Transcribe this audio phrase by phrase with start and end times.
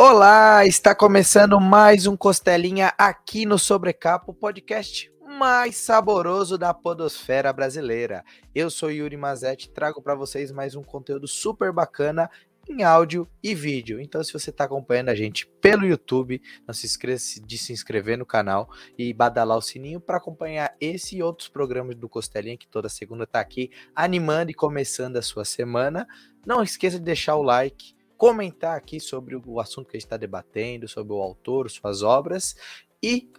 [0.00, 8.24] Olá, está começando mais um Costelinha aqui no Sobrecapo, podcast mais saboroso da podosfera brasileira.
[8.54, 12.30] Eu sou Yuri Mazetti, trago para vocês mais um conteúdo super bacana
[12.68, 14.00] em áudio e vídeo.
[14.00, 18.16] Então, se você está acompanhando a gente pelo YouTube, não se esqueça de se inscrever
[18.16, 22.68] no canal e badalar o sininho para acompanhar esse e outros programas do Costelinha, que
[22.68, 26.06] toda segunda está aqui animando e começando a sua semana.
[26.46, 30.16] Não esqueça de deixar o like, comentar aqui sobre o assunto que a gente está
[30.16, 32.56] debatendo, sobre o autor, suas obras
[33.02, 33.30] e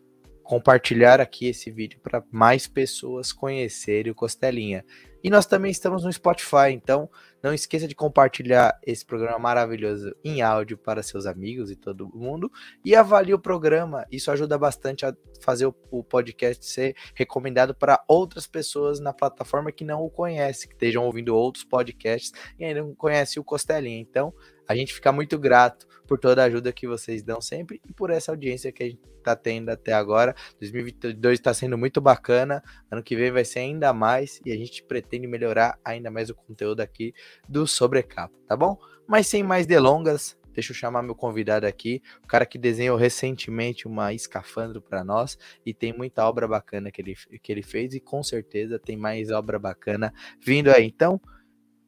[0.42, 4.84] compartilhar aqui esse vídeo para mais pessoas conhecerem o Costelinha.
[5.24, 7.08] E nós também estamos no Spotify, então
[7.44, 12.52] não esqueça de compartilhar esse programa maravilhoso em áudio para seus amigos e todo mundo.
[12.84, 18.48] E avalie o programa, isso ajuda bastante a fazer o, podcast ser recomendado para outras
[18.48, 22.96] pessoas na plataforma que não o conhecem, que estejam ouvindo outros podcasts e ainda não
[22.96, 24.00] conhecem o Costelinha.
[24.00, 24.34] Então,
[24.70, 28.12] a gente fica muito grato por toda a ajuda que vocês dão sempre e por
[28.12, 30.36] essa audiência que a gente está tendo até agora.
[30.60, 32.62] 2022 está sendo muito bacana.
[32.92, 36.36] Ano que vem vai ser ainda mais e a gente pretende melhorar ainda mais o
[36.36, 37.16] conteúdo aqui
[37.48, 38.78] do Sobrecapa, tá bom?
[39.08, 43.88] Mas sem mais delongas, deixa eu chamar meu convidado aqui, o cara que desenhou recentemente
[43.88, 48.00] uma escafandro para nós e tem muita obra bacana que ele, que ele fez e
[48.00, 50.86] com certeza tem mais obra bacana vindo aí.
[50.86, 51.20] Então,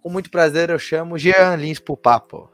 [0.02, 2.50] com muito prazer eu chamo Jean Lins pro papo.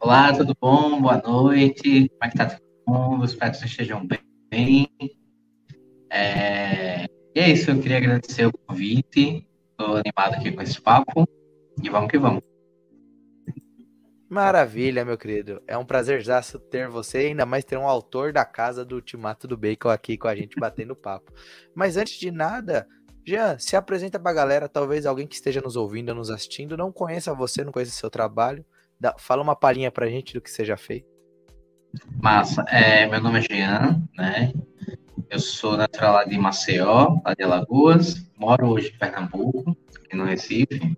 [0.00, 1.00] Olá, tudo bom?
[1.00, 2.08] Boa noite.
[2.08, 3.24] Como é que tá todo mundo?
[3.24, 4.06] Espero que vocês estejam
[4.50, 4.88] bem.
[6.10, 7.04] É...
[7.34, 9.46] E é isso, eu queria agradecer o convite.
[9.70, 11.26] Estou animado aqui com esse papo.
[11.82, 12.42] E vamos que vamos.
[14.28, 15.62] Maravilha, meu querido.
[15.66, 19.46] É um prazer já ter você, ainda mais ter um autor da casa do Ultimato
[19.46, 21.32] do Bacon aqui com a gente batendo papo.
[21.74, 22.86] Mas antes de nada,
[23.26, 27.34] Jean, se apresenta pra galera, talvez alguém que esteja nos ouvindo, nos assistindo, não conheça
[27.34, 28.64] você, não conheça seu trabalho.
[28.98, 31.02] Dá, fala uma palhinha pra gente do que você já fez.
[32.20, 32.64] Massa.
[32.68, 34.52] É, meu nome é Jean, né?
[35.30, 38.30] Eu sou natural lá de Maceió, lá de Alagoas.
[38.36, 40.96] Moro hoje em Pernambuco, aqui no Recife.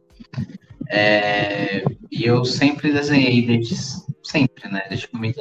[0.88, 3.76] É, e eu sempre desenhei desde
[4.22, 4.84] sempre, né?
[4.88, 5.34] Desde que eu me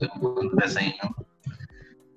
[0.00, 1.14] eu ando desenhando.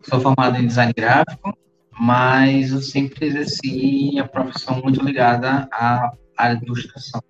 [0.03, 1.57] Sou formado em design gráfico,
[2.00, 7.22] mas eu sempre exerci a profissão muito ligada à área de ilustração.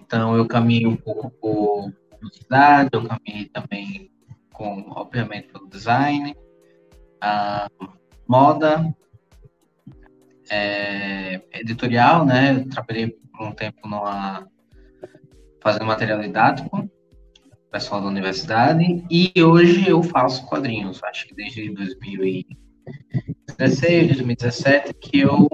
[0.00, 4.10] Então, eu caminhei um pouco por publicidade, eu caminhei também
[4.52, 6.36] com, obviamente, pelo design,
[7.20, 7.68] a
[8.26, 8.94] moda,
[10.50, 12.56] é, editorial, né?
[12.56, 14.48] Eu trabalhei por um tempo numa,
[15.60, 16.88] fazendo material didático,
[17.70, 25.46] pessoal da universidade, e hoje eu faço quadrinhos, acho que desde 2016, 2017, que eu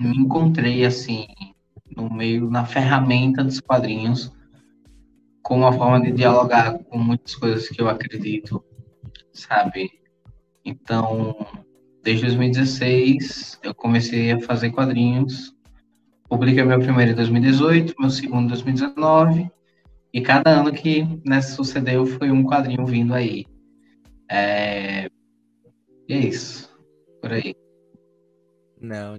[0.00, 1.28] me encontrei, assim,
[1.96, 4.32] no meio, na ferramenta dos quadrinhos,
[5.42, 8.64] com uma forma de dialogar com muitas coisas que eu acredito,
[9.32, 9.90] sabe?
[10.64, 11.36] Então,
[12.02, 15.54] desde 2016, eu comecei a fazer quadrinhos.
[16.28, 19.50] Publiquei meu primeiro em 2018, meu segundo em 2019,
[20.12, 23.46] e cada ano que né, sucedeu foi um quadrinho vindo aí.
[24.30, 25.10] É...
[26.08, 26.70] E é isso,
[27.20, 27.54] por aí.
[28.80, 29.18] Não,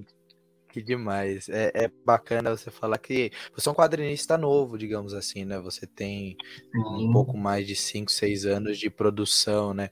[0.74, 1.48] que demais.
[1.50, 5.60] É, é, bacana você falar que você é um quadrinista novo, digamos assim, né?
[5.60, 6.36] Você tem
[6.76, 9.92] um pouco mais de 5, 6 anos de produção, né?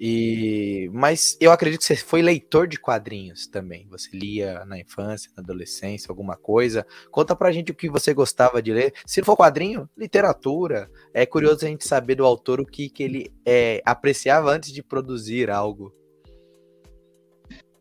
[0.00, 3.86] E mas eu acredito que você foi leitor de quadrinhos também.
[3.90, 6.86] Você lia na infância, na adolescência, alguma coisa.
[7.10, 8.94] Conta pra gente o que você gostava de ler.
[9.04, 10.90] Se for quadrinho, literatura.
[11.12, 14.82] É curioso a gente saber do autor o que, que ele é, apreciava antes de
[14.82, 15.94] produzir algo.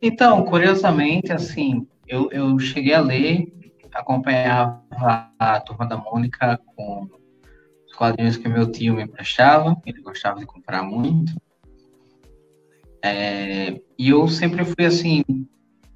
[0.01, 3.47] Então, curiosamente, assim, eu, eu cheguei a ler,
[3.93, 4.83] acompanhava
[5.39, 7.09] a Turma da Mônica com
[7.87, 11.33] os quadrinhos que meu tio me emprestava, ele gostava de comprar muito.
[13.01, 15.23] É, e eu sempre fui assim,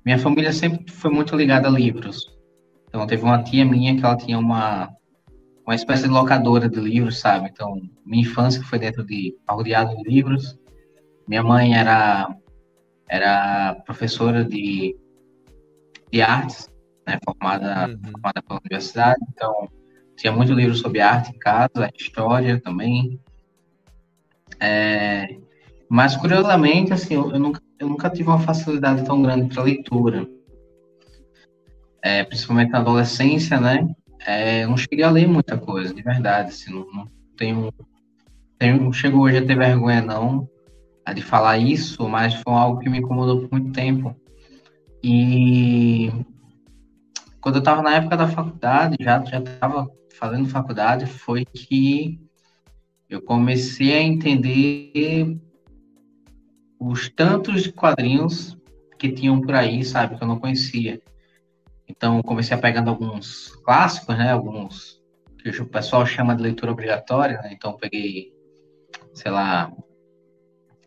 [0.06, 2.34] minha família sempre foi muito ligada a livros.
[2.88, 4.90] Então teve uma tia minha que ela tinha uma
[5.66, 7.50] uma espécie de locadora de livros, sabe?
[7.52, 10.58] Então minha infância foi dentro de rodeado de livros.
[11.28, 12.34] Minha mãe era
[13.10, 14.96] era professora de
[16.16, 16.70] de artes,
[17.06, 18.12] né, formada, uhum.
[18.12, 19.70] formada pela universidade, então
[20.16, 23.20] tinha muito livro sobre arte em casa, história também.
[24.58, 25.36] É,
[25.90, 30.26] mas curiosamente, assim, eu, eu, nunca, eu nunca tive uma facilidade tão grande para leitura.
[32.02, 33.86] É, principalmente na adolescência, né?
[34.26, 36.50] É, eu não cheguei a ler muita coisa, de verdade.
[36.50, 37.74] Assim, não, não tenho,
[38.58, 40.48] tenho, não chego hoje a ter vergonha, não,
[41.14, 44.16] de falar isso, mas foi algo que me incomodou por muito tempo.
[45.08, 46.10] E
[47.40, 49.88] quando eu estava na época da faculdade, já já estava
[50.18, 52.20] fazendo faculdade, foi que
[53.08, 55.40] eu comecei a entender
[56.80, 58.58] os tantos quadrinhos
[58.98, 61.00] que tinham por aí, sabe, que eu não conhecia.
[61.88, 65.00] Então, comecei a pegando alguns clássicos, né, alguns
[65.38, 67.52] que o pessoal chama de leitura obrigatória, né?
[67.54, 68.34] Então, peguei,
[69.14, 69.72] sei lá,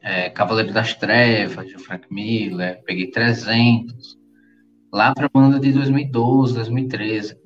[0.02, 4.16] é, Cavaleiro das Trevas, de Frank Miller, peguei 300,
[4.92, 7.38] lá para a banda de 2012, 2013.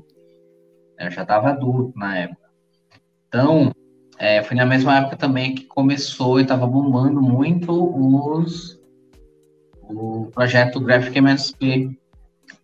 [0.99, 2.50] Eu já estava adulto na época.
[3.28, 3.72] Então,
[4.19, 8.81] é, foi na mesma época também que começou e estava bombando muito os
[9.82, 11.99] o projeto Graphic MSP,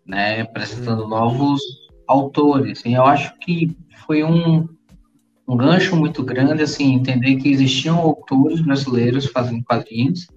[0.07, 1.09] né, apresentando uhum.
[1.09, 1.61] novos
[2.07, 2.83] autores.
[2.85, 3.77] E eu acho que
[4.07, 4.69] foi um,
[5.49, 10.29] um gancho muito grande, assim, entender que existiam autores brasileiros fazendo quadrinhos.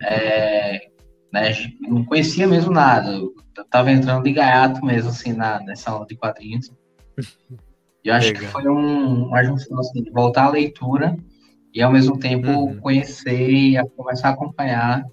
[0.00, 0.88] É,
[1.32, 3.34] né, não conhecia mesmo nada, eu
[3.68, 6.70] tava entrando de gaiato mesmo, assim, na, nessa aula de quadrinhos.
[8.04, 8.42] E eu acho Legal.
[8.42, 11.16] que foi um, uma junção, assim, de voltar à leitura
[11.74, 12.78] e, ao mesmo tempo, uhum.
[12.78, 15.04] conhecer e começar a acompanhar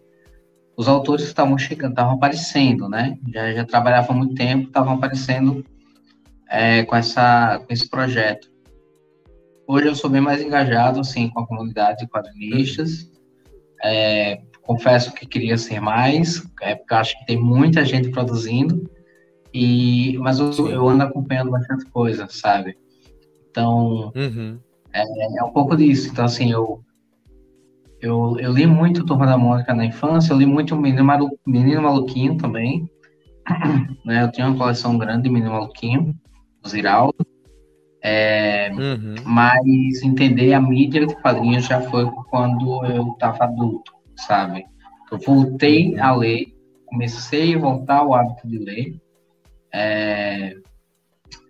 [0.78, 3.18] os autores que estavam chegando, estavam aparecendo, né?
[3.34, 5.66] Já, já trabalhava há muito tempo, estavam aparecendo
[6.48, 8.55] é, com, essa, com esse projeto.
[9.68, 13.12] Hoje eu sou bem mais engajado, assim, com a comunidade de quadrinistas.
[13.84, 18.90] É, confesso que queria ser mais, é, porque acho que tem muita gente produzindo,
[19.54, 22.78] e, mas eu, eu ando acompanhando bastante coisa, sabe?
[23.50, 24.60] Então, uhum.
[24.94, 26.10] é, é, um pouco disso.
[26.10, 26.84] Então, assim, eu,
[28.02, 31.82] eu, eu li muito Turma da Mônica na infância, eu li muito Menino, Malu, Menino
[31.82, 32.90] Maluquinho também.
[34.04, 34.24] né?
[34.24, 36.14] Eu tinha uma coleção grande de Menino Maluquinho,
[36.62, 37.26] do Ziraldo.
[38.08, 39.16] É, uhum.
[39.26, 44.64] Mas entender a mídia de quadrinhos já foi quando eu estava adulto, sabe?
[45.12, 46.56] Eu voltei a ler,
[46.86, 49.02] comecei a voltar ao hábito de ler.
[49.74, 50.56] É,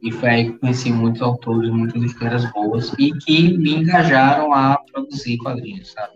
[0.01, 4.79] e foi aí que conheci muitos autores, muitas histórias boas e que me engajaram a
[4.93, 6.15] produzir quadrinhos, sabe?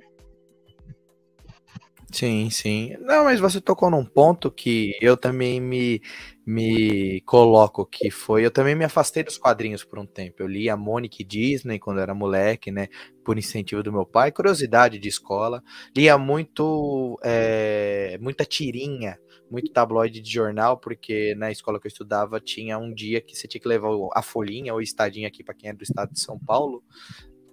[2.12, 2.95] Sim, sim.
[3.01, 6.01] Não, mas você tocou num ponto que eu também me,
[6.49, 8.43] me coloco que foi.
[8.43, 10.41] Eu também me afastei dos quadrinhos por um tempo.
[10.41, 12.87] Eu li a Monique Disney quando era moleque, né?
[13.23, 15.61] Por incentivo do meu pai, curiosidade de escola.
[15.95, 19.19] Lia muito, é, muita tirinha,
[19.51, 23.47] muito tabloide de jornal, porque na escola que eu estudava tinha um dia que você
[23.47, 26.39] tinha que levar a folhinha ou estadinha aqui para quem é do estado de São
[26.39, 26.83] Paulo,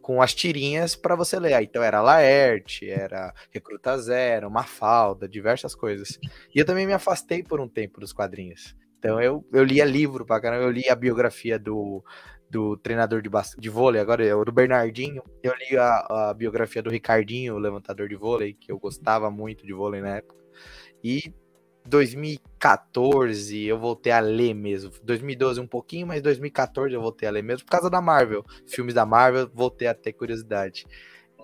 [0.00, 1.62] com as tirinhas para você ler.
[1.62, 6.18] Então era Laerte, era Recruta Zero, Mafalda, diversas coisas.
[6.54, 8.74] E eu também me afastei por um tempo dos quadrinhos.
[9.06, 12.02] Então eu, eu lia livro pra caramba, eu li a biografia do,
[12.50, 15.22] do treinador de, de vôlei, agora é o do Bernardinho.
[15.40, 19.64] Eu li a, a biografia do Ricardinho, o levantador de vôlei, que eu gostava muito
[19.64, 20.34] de vôlei na época.
[21.04, 21.32] E
[21.86, 24.90] 2014 eu voltei a ler mesmo.
[25.04, 28.44] 2012 um pouquinho, mas 2014 eu voltei a ler mesmo por causa da Marvel.
[28.66, 30.84] Filmes da Marvel, voltei a ter curiosidade.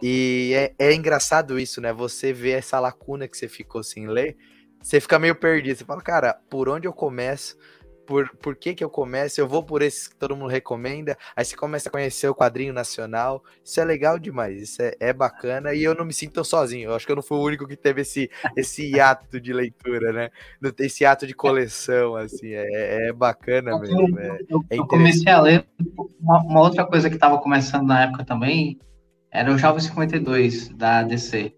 [0.02, 1.92] E é, é engraçado isso, né?
[1.92, 4.36] Você vê essa lacuna que você ficou sem ler,
[4.82, 5.78] você fica meio perdido.
[5.78, 7.56] Você fala, cara, por onde eu começo?
[8.06, 11.44] por, por que, que eu começo, eu vou por esses que todo mundo recomenda, aí
[11.44, 15.74] você começa a conhecer o quadrinho nacional, isso é legal demais, isso é, é bacana,
[15.74, 17.76] e eu não me sinto sozinho, eu acho que eu não fui o único que
[17.76, 20.30] teve esse, esse ato de leitura, né,
[20.78, 24.18] esse ato de coleção, assim, é, é bacana mesmo.
[24.18, 25.66] É, eu, é eu comecei a ler,
[26.20, 28.78] uma, uma outra coisa que estava começando na época também,
[29.30, 31.54] era o Jovem 52, da DC,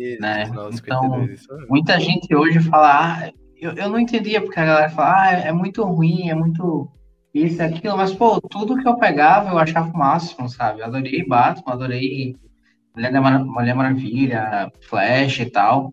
[0.00, 0.44] isso, né?
[0.82, 1.28] então,
[1.68, 5.52] muita gente hoje fala, ah, eu, eu não entendia porque a galera fala, ah, é
[5.52, 6.90] muito ruim, é muito
[7.36, 10.80] isso e aquilo, mas, pô, tudo que eu pegava eu achava o máximo, sabe?
[10.80, 12.36] Eu adorei Batman, adorei
[12.94, 15.92] Mulher, Mar Mulher Maravilha, Flash e tal.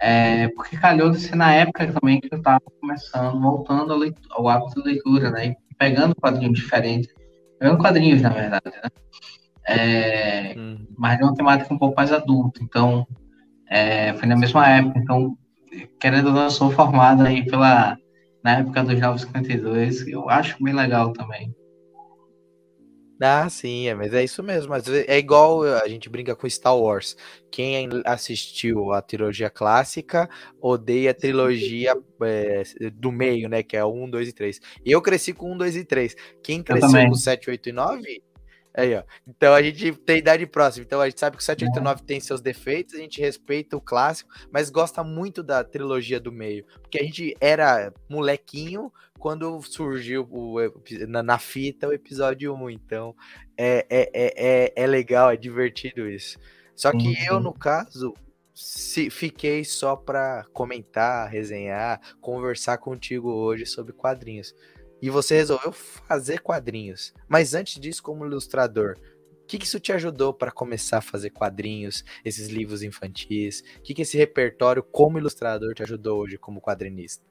[0.00, 4.48] É, porque calhou de ser na época também que eu tava começando, voltando ao, ao
[4.48, 5.48] hábito de leitura, né?
[5.48, 7.12] E pegando quadrinhos diferentes.
[7.58, 8.90] Pegando quadrinhos, na verdade, né?
[9.66, 10.86] É, hum.
[10.96, 12.62] Mas de uma temática um pouco mais adulta.
[12.62, 13.06] Então,
[13.70, 14.98] é, foi na mesma época.
[14.98, 15.36] Então,
[16.00, 17.96] querendo ou não, eu sou formado aí pela,
[18.42, 21.54] na época dos 952, eu acho bem legal também.
[23.20, 24.70] Ah, sim, é, mas é isso mesmo.
[24.70, 27.16] Mas é igual a gente brinca com Star Wars.
[27.50, 33.62] Quem assistiu a trilogia clássica odeia a trilogia é, do meio, né?
[33.62, 34.60] Que é 1, 2 e 3.
[34.84, 36.14] Eu cresci com 1, 2 e 3.
[36.44, 38.22] Quem cresceu com 7, 8 e 9
[38.74, 39.02] Aí, ó.
[39.26, 40.84] Então a gente tem idade próxima.
[40.84, 44.30] Então a gente sabe que o 789 tem seus defeitos, a gente respeita o clássico,
[44.52, 46.64] mas gosta muito da trilogia do meio.
[46.80, 50.56] Porque a gente era molequinho quando surgiu o,
[51.08, 52.70] na, na fita o episódio 1.
[52.70, 53.14] Então
[53.56, 56.38] é, é, é, é, é legal, é divertido isso.
[56.74, 57.14] Só que uhum.
[57.28, 58.14] eu, no caso,
[58.54, 64.54] se, fiquei só para comentar, resenhar, conversar contigo hoje sobre quadrinhos.
[65.00, 67.14] E você resolveu fazer quadrinhos.
[67.28, 68.96] Mas antes disso, como ilustrador,
[69.42, 73.62] o que, que isso te ajudou para começar a fazer quadrinhos, esses livros infantis?
[73.78, 77.24] O que, que esse repertório como ilustrador te ajudou hoje como quadrinista?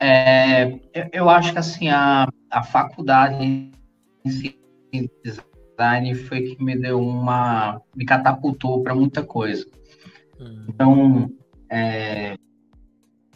[0.00, 3.72] É, eu, eu, acho que assim a, a faculdade em
[5.24, 9.66] design foi que me deu uma me catapultou para muita coisa.
[10.38, 10.66] Hum.
[10.68, 11.32] Então
[11.70, 12.36] é,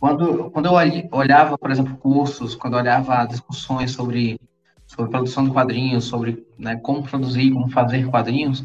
[0.00, 0.73] quando, quando eu
[1.12, 4.40] olhava, por exemplo, cursos, quando eu olhava discussões sobre,
[4.87, 8.64] sobre produção de quadrinhos, sobre né, como produzir, como fazer quadrinhos,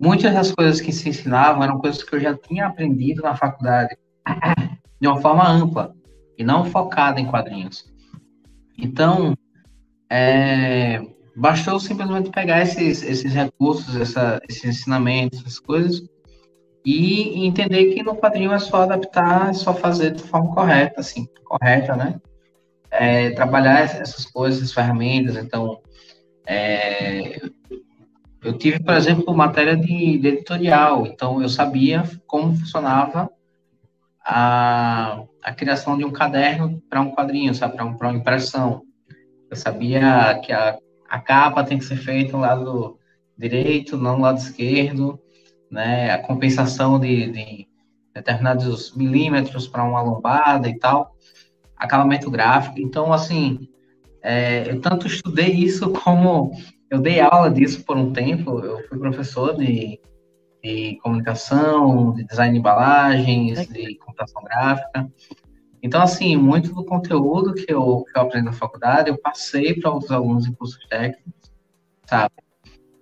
[0.00, 3.94] muitas das coisas que se ensinavam eram coisas que eu já tinha aprendido na faculdade,
[4.98, 5.94] de uma forma ampla,
[6.38, 7.84] e não focada em quadrinhos.
[8.78, 9.36] Então,
[10.08, 11.02] é,
[11.36, 16.00] bastou simplesmente pegar esses, esses recursos, essa, esses ensinamentos, essas coisas,
[16.84, 21.28] e entender que no quadrinho é só adaptar, é só fazer de forma correta, assim,
[21.44, 22.20] correta, né?
[22.90, 25.80] É, trabalhar essas coisas, essas ferramentas, então,
[26.46, 27.40] é,
[28.42, 33.30] eu tive, por exemplo, matéria de, de, editorial, então eu sabia como funcionava
[34.24, 38.82] a, a criação de um caderno para um quadrinho, sabe, para um, uma impressão.
[39.50, 42.98] Eu sabia que a, a capa tem que ser feita no lado
[43.36, 45.20] direito, não no lado esquerdo,
[45.70, 47.68] né, a compensação de, de
[48.14, 51.14] determinados milímetros para uma lombada e tal,
[51.76, 52.80] acabamento gráfico.
[52.80, 53.68] Então, assim,
[54.22, 56.52] é, eu tanto estudei isso como
[56.90, 58.60] eu dei aula disso por um tempo.
[58.60, 60.00] Eu fui professor de,
[60.62, 65.10] de comunicação, de design de embalagens, de computação gráfica.
[65.82, 69.92] Então, assim, muito do conteúdo que eu, que eu aprendi na faculdade, eu passei para
[69.92, 71.52] outros alunos em cursos técnicos,
[72.04, 72.34] sabe?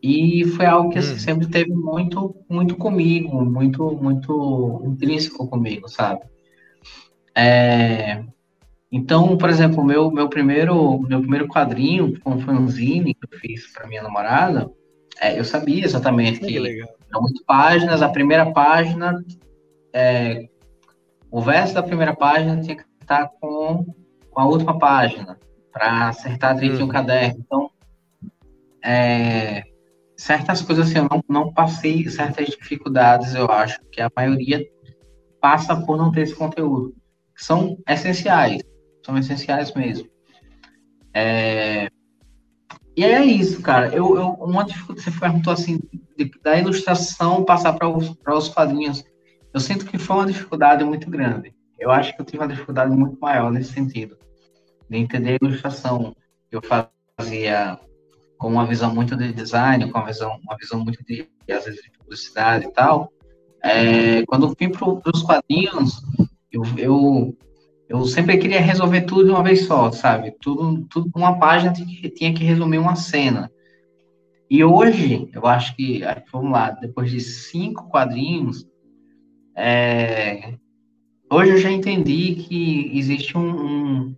[0.08, 1.18] E foi algo que assim, hum.
[1.18, 6.20] sempre teve muito, muito comigo, muito, muito intrínseco comigo, sabe?
[7.34, 8.22] É,
[8.90, 13.38] então, por exemplo, meu meu primeiro meu primeiro quadrinho, como foi um zine que eu
[13.40, 14.70] fiz para minha namorada,
[15.20, 18.00] é, eu sabia exatamente que, que eram oito páginas.
[18.00, 19.20] A primeira página,
[19.92, 20.48] é,
[21.32, 23.84] o verso da primeira página tinha que estar com,
[24.30, 25.36] com a última página
[25.72, 26.90] para acertar direitinho hum.
[26.90, 27.42] o caderno.
[27.44, 27.70] Então,
[28.84, 29.64] é,
[30.16, 34.66] certas coisas assim, eu não, não passei certas dificuldades, eu acho que a maioria
[35.40, 36.94] passa por não ter esse conteúdo.
[37.36, 38.62] São essenciais,
[39.04, 40.08] são essenciais mesmo.
[41.12, 41.88] É...
[42.96, 43.88] E é isso, cara.
[43.88, 45.78] Eu, eu, uma dificuldade, você perguntou assim,
[46.16, 49.04] de, da ilustração passar para os, para os quadrinhos.
[49.52, 51.54] Eu sinto que foi uma dificuldade muito grande.
[51.78, 54.16] Eu acho que eu tive uma dificuldade muito maior nesse sentido,
[54.88, 56.16] de entender a ilustração.
[56.50, 57.78] Eu fazia
[58.38, 61.82] com uma visão muito de design, com uma visão, uma visão muito de, às vezes,
[61.82, 63.12] de publicidade e tal.
[63.62, 66.02] É, quando eu vim para os quadrinhos,
[66.52, 67.36] eu, eu,
[67.88, 70.34] eu, sempre queria resolver tudo de uma vez só, sabe?
[70.40, 73.50] Tudo, tudo uma página tinha que, tinha que resumir uma cena.
[74.48, 76.02] E hoje, eu acho que,
[76.32, 78.64] vamos lá, depois de cinco quadrinhos,
[79.56, 80.54] é,
[81.30, 84.16] hoje eu já entendi que existe um, um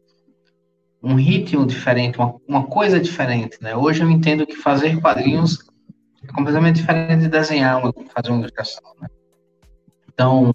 [1.02, 3.76] um ritmo diferente, uma, uma coisa diferente, né?
[3.76, 5.58] Hoje eu entendo que fazer quadrinhos
[6.22, 9.08] é completamente diferente de desenhar, uma, fazer uma ilustração, né?
[10.12, 10.52] Então,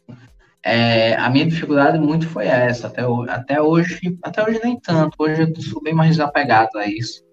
[0.62, 5.42] é, a minha dificuldade muito foi essa, até, até hoje, até hoje nem tanto, hoje
[5.42, 7.24] eu sou bem mais desapegado a isso.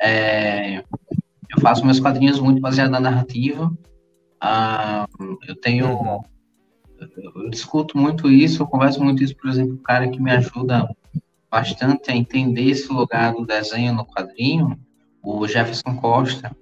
[0.00, 3.70] É, eu faço meus quadrinhos muito baseados na narrativa,
[4.40, 5.06] ah,
[5.46, 6.20] eu tenho, uhum.
[7.36, 10.88] eu discuto muito isso, eu converso muito isso, por exemplo, o cara que me ajuda
[11.50, 14.78] bastante a entender esse lugar do desenho no quadrinho,
[15.22, 16.56] o Jefferson Costa,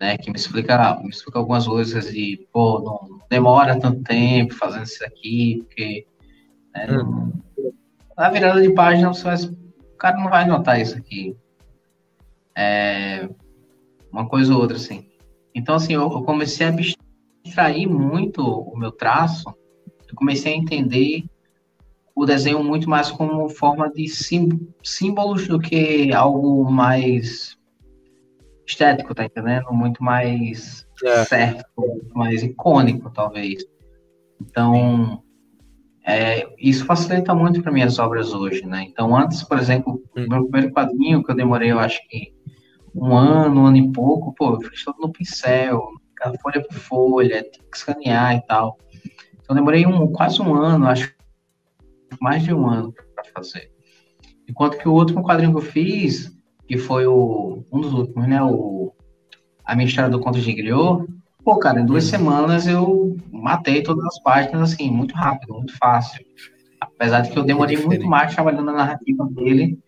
[0.00, 4.84] né, que me explica, me explica algumas coisas de, pô, não demora tanto tempo fazendo
[4.84, 6.06] isso aqui, porque
[6.74, 7.32] né, uhum.
[8.16, 11.36] na virada de página você vai, o cara não vai notar isso aqui.
[12.54, 13.28] É,
[14.12, 15.10] uma coisa ou outra, assim.
[15.54, 19.48] Então, assim, eu, eu comecei a abstrair muito o meu traço,
[20.08, 21.24] eu comecei a entender
[22.16, 27.58] o desenho muito mais como forma de símbolos do que algo mais
[28.66, 29.70] estético, tá entendendo?
[29.70, 31.24] Muito mais é.
[31.26, 33.62] certo, muito mais icônico, talvez.
[34.40, 35.22] Então,
[36.06, 38.86] é, isso facilita muito para minhas obras hoje, né?
[38.88, 40.26] Então, antes, por exemplo, o hum.
[40.26, 42.34] meu primeiro quadrinho, que eu demorei, eu acho que
[42.94, 45.86] um ano, um ano e pouco, pô, eu fiz todo no pincel,
[46.42, 48.78] folha por folha, tinha que escanear e tal.
[49.38, 51.15] Então, demorei um, quase um ano, acho
[52.20, 53.70] mais de um ano para fazer.
[54.48, 56.32] Enquanto que o último quadrinho que eu fiz,
[56.66, 58.42] que foi o, um dos últimos, né?
[58.42, 58.92] O,
[59.64, 61.04] a minha história do Conto de Griot,
[61.44, 62.10] pô, cara, em duas uhum.
[62.10, 66.24] semanas eu matei todas as páginas, assim, muito rápido, muito fácil.
[66.80, 69.78] Apesar de que eu demorei é muito mais trabalhando na narrativa dele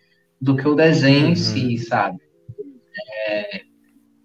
[0.40, 1.32] do que o desenho uhum.
[1.32, 2.18] em si, sabe?
[3.28, 3.62] É,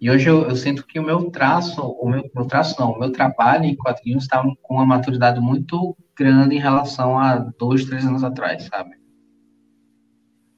[0.00, 2.98] e hoje eu, eu, sinto que o meu traço, o meu, meu traço não, o
[2.98, 8.04] meu trabalho em quadrinhos está com uma maturidade muito grande em relação a dois, três
[8.04, 8.96] anos atrás, sabe?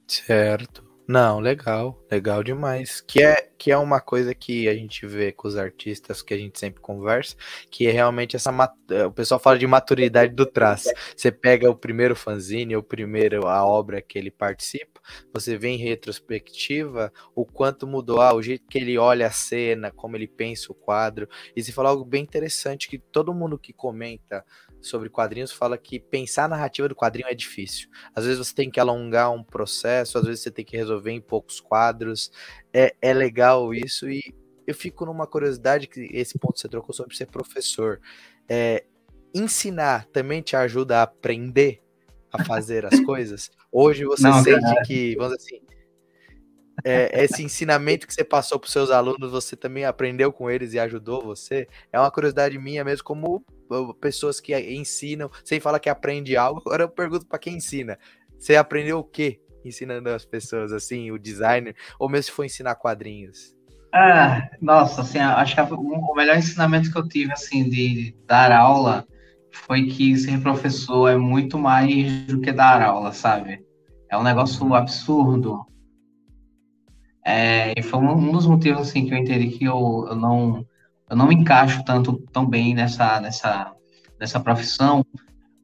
[0.07, 0.87] Certo.
[1.09, 3.01] Não, legal, legal demais.
[3.01, 6.37] Que é, que é uma coisa que a gente vê com os artistas que a
[6.37, 7.37] gente sempre conversa,
[7.71, 8.51] que é realmente essa.
[9.07, 10.91] O pessoal fala de maturidade do traço.
[11.17, 15.01] Você pega o primeiro fanzine, o primeiro, a obra que ele participa,
[15.33, 19.93] você vê em retrospectiva o quanto mudou, ah, o jeito que ele olha a cena,
[19.93, 21.29] como ele pensa o quadro.
[21.55, 24.45] E você fala algo bem interessante que todo mundo que comenta
[24.81, 27.89] sobre quadrinhos fala que pensar a narrativa do quadrinho é difícil.
[28.15, 31.21] Às vezes você tem que alongar um processo, às vezes você tem que resolver em
[31.21, 32.31] poucos quadros.
[32.73, 34.35] É, é legal isso e
[34.67, 38.01] eu fico numa curiosidade que esse ponto você trocou sobre ser professor.
[38.49, 38.85] É,
[39.35, 41.83] ensinar também te ajuda a aprender
[42.33, 43.51] a fazer as coisas?
[43.71, 44.83] Hoje você Não, sente cara.
[44.83, 45.76] que, vamos dizer assim,
[46.85, 50.73] é, esse ensinamento que você passou para os seus alunos, você também aprendeu com eles
[50.73, 51.67] e ajudou você?
[51.93, 53.45] É uma curiosidade minha mesmo, como
[54.01, 56.61] pessoas que ensinam, sem falar que aprende algo.
[56.67, 57.99] Agora eu pergunto para quem ensina:
[58.39, 62.77] você aprendeu o quê ensinando as pessoas, assim, o designer, ou mesmo se for ensinar
[62.77, 63.57] quadrinhos?
[63.93, 69.07] Ah, nossa, assim, acho que o melhor ensinamento que eu tive, assim, de dar aula
[69.51, 73.65] foi que ser professor é muito mais do que dar aula, sabe?
[74.11, 75.67] É um negócio absurdo.
[77.29, 80.65] É, e foi um dos motivos, assim, que eu entendi que eu, eu não
[81.11, 83.75] eu não me encaixo tanto tão bem nessa nessa
[84.19, 85.05] nessa profissão,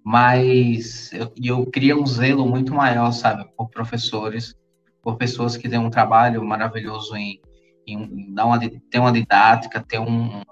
[0.05, 4.57] mas eu, eu queria um zelo muito maior, sabe, por professores,
[5.01, 7.41] por pessoas que têm um trabalho maravilhoso em,
[7.87, 10.43] em dar uma ter uma didática, ter um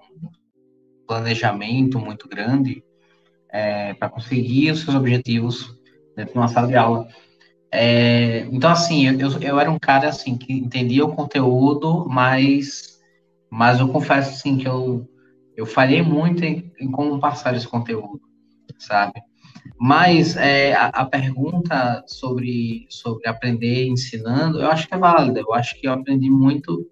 [1.09, 2.85] planejamento muito grande
[3.51, 5.75] é, para conseguir os seus objetivos
[6.17, 7.09] dentro de uma sala de aula.
[7.73, 12.91] É, então, assim, eu, eu era um cara assim que entendia o conteúdo, mas
[13.51, 15.09] mas eu confesso, assim, que eu,
[15.57, 18.21] eu falhei muito em, em como passar esse conteúdo,
[18.79, 19.21] sabe?
[19.79, 25.41] Mas é, a, a, pergunta sobre, sobre aprender ensinando, eu acho que é válida.
[25.41, 26.89] Eu acho que eu aprendi muito.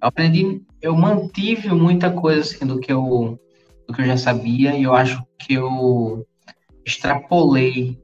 [0.00, 3.38] Eu aprendi, eu mantive muita coisa assim, do que eu
[3.86, 6.26] do que eu já sabia e eu acho que eu
[6.84, 7.98] extrapolei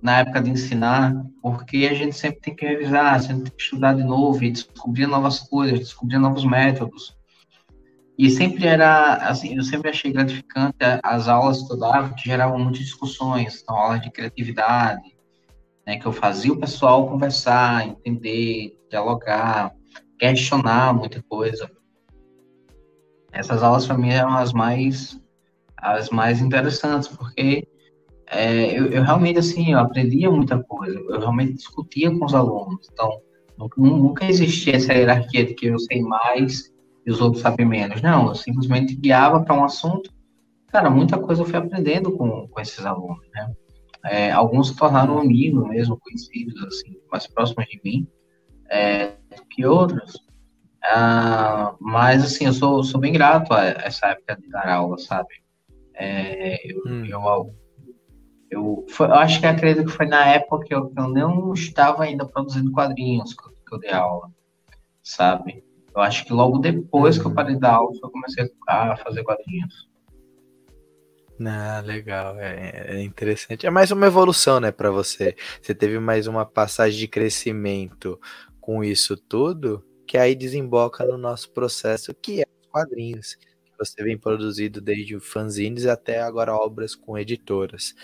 [0.00, 3.94] na época de ensinar, porque a gente sempre tem que revisar, sempre tem que estudar
[3.94, 7.16] de novo e descobrir novas coisas, descobrir novos métodos.
[8.16, 12.58] E sempre era, assim, eu sempre achei gratificante as aulas que eu dava, que geravam
[12.58, 15.16] muitas discussões, então, aulas de criatividade,
[15.86, 19.72] né, que eu fazia o pessoal conversar, entender, dialogar,
[20.18, 21.70] questionar muita coisa.
[23.32, 25.20] Essas aulas, para mim, eram as mais,
[25.76, 27.68] as mais interessantes, porque
[28.30, 32.88] é, eu, eu, realmente, assim, eu aprendia muita coisa, eu realmente discutia com os alunos,
[32.92, 33.20] então,
[33.76, 36.72] nunca, existia essa hierarquia de que eu sei mais
[37.06, 38.02] e os outros sabem menos.
[38.02, 40.12] Não, eu simplesmente guiava para um assunto.
[40.68, 43.50] Cara, muita coisa eu fui aprendendo com, com esses alunos, né?
[44.04, 48.06] É, alguns se tornaram amigos mesmo, conhecidos, assim, mais próximos de mim
[48.68, 49.12] é,
[49.50, 50.22] que outros.
[50.82, 55.28] Ah, mas, assim, eu sou, sou bem grato a essa época de dar aula, sabe?
[55.94, 57.04] É, eu, hum.
[57.04, 57.54] eu,
[58.50, 61.52] eu, foi, eu, acho que acredito que foi na época que eu, que eu não
[61.52, 64.30] estava ainda produzindo quadrinhos que eu, que eu dei aula,
[65.02, 65.64] sabe?
[65.94, 69.88] Eu acho que logo depois que eu parei da aula, eu comecei a fazer quadrinhos.
[71.40, 73.66] Ah, legal, é, é, interessante.
[73.66, 75.36] É mais uma evolução, né, para você.
[75.62, 78.20] Você teve mais uma passagem de crescimento
[78.60, 83.36] com isso tudo, que aí desemboca no nosso processo, que é os quadrinhos,
[83.78, 87.94] você vem produzido desde fanzines até agora obras com editoras.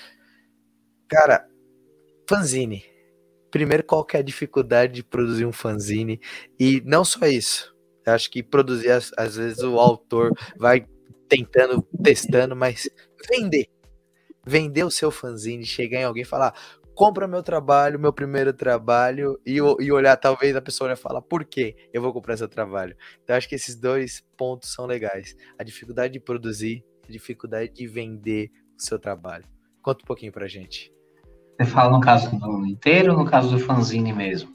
[1.14, 1.48] Cara,
[2.28, 2.84] fanzine.
[3.48, 6.20] Primeiro, qual que é a dificuldade de produzir um fanzine?
[6.58, 7.72] E não só isso,
[8.04, 10.84] eu acho que produzir, às, vezes, o autor vai
[11.28, 12.90] tentando, testando, mas
[13.30, 13.68] vender.
[14.44, 16.52] Vender o seu fanzine, chegar em alguém e falar:
[16.96, 21.22] compra meu trabalho, meu primeiro trabalho, e, e olhar, talvez a pessoa olhe e falar,
[21.22, 22.96] por que eu vou comprar seu trabalho?
[23.22, 25.36] Então, acho que esses dois pontos são legais.
[25.56, 29.44] A dificuldade de produzir, a dificuldade de vender o seu trabalho.
[29.80, 30.93] Conta um pouquinho pra gente.
[31.56, 34.54] Você fala no caso do inteiro ou no caso do fanzine mesmo?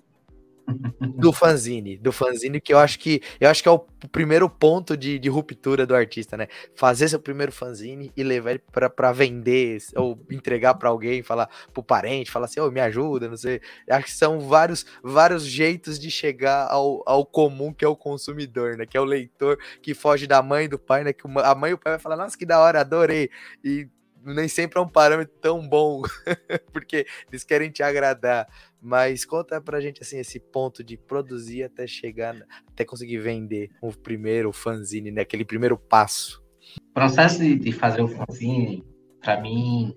[1.17, 3.79] do fanzine, do fanzine que eu acho que eu acho que é o
[4.11, 6.47] primeiro ponto de, de ruptura do artista, né?
[6.75, 11.83] Fazer seu primeiro fanzine e levar ele para vender ou entregar para alguém, falar pro
[11.83, 13.61] parente, falar assim, oh, me ajuda, não sei.
[13.89, 18.77] Acho que são vários vários jeitos de chegar ao, ao comum que é o consumidor,
[18.77, 18.85] né?
[18.85, 21.13] Que é o leitor que foge da mãe do pai, né?
[21.13, 23.29] Que a mãe e o pai vai falar, nossa, que da hora, adorei.
[23.63, 23.87] E
[24.33, 26.01] nem sempre é um parâmetro tão bom,
[26.73, 28.47] porque eles querem te agradar.
[28.81, 32.35] Mas conta pra gente assim esse ponto de produzir até chegar,
[32.67, 35.21] até conseguir vender o primeiro fanzine, né?
[35.21, 36.41] Aquele primeiro passo.
[36.77, 38.85] O processo de, fazer o fanzine,
[39.21, 39.95] para mim,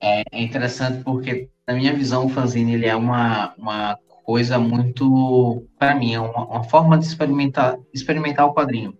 [0.00, 5.66] é, é, interessante porque, na minha visão, o fanzine ele é uma, uma coisa muito,
[5.78, 8.96] para mim, é uma, uma, forma de experimentar, experimentar o quadrinho,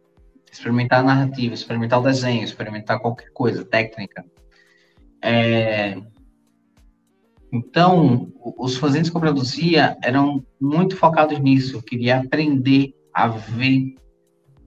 [0.57, 4.25] experimentar a narrativa, experimentar o desenho, experimentar qualquer coisa, técnica.
[5.23, 5.97] É,
[7.53, 11.77] então, os fanzines que eu produzia eram muito focados nisso.
[11.77, 13.95] Eu queria aprender a ver,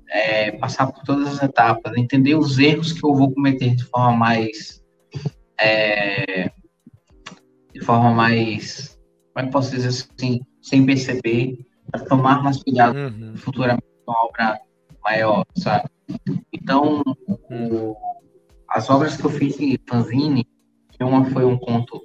[0.10, 4.16] é, passar por todas as etapas, entender os erros que eu vou cometer de forma
[4.16, 4.84] mais.
[5.60, 6.52] É,
[7.74, 8.98] de forma mais.
[9.34, 10.42] Como é que posso dizer assim?
[10.62, 11.58] Sem perceber,
[11.92, 13.36] para tomar mais cuidado uhum.
[13.38, 14.60] futuramente uma obra
[15.04, 15.90] maior, sabe?
[16.52, 17.96] Então, o,
[18.70, 20.48] as obras que eu fiz em fanzine,
[21.02, 22.02] uma foi um conto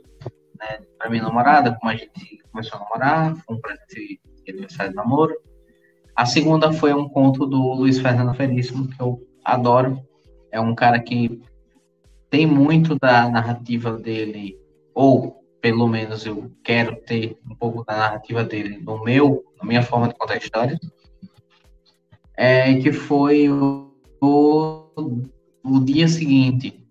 [0.58, 4.92] né, para minha namorada, como a gente começou a namorar, foi um presente de aniversário
[4.92, 5.34] de namoro.
[6.14, 10.00] A segunda foi um conto do Luiz Fernando Veríssimo, que eu adoro.
[10.52, 11.42] É um cara que
[12.30, 14.56] tem muito da narrativa dele,
[14.94, 19.82] ou pelo menos eu quero ter um pouco da narrativa dele no meu, na minha
[19.82, 20.78] forma de contar histórias.
[22.36, 25.22] É, que foi o, o,
[25.64, 26.84] o dia seguinte,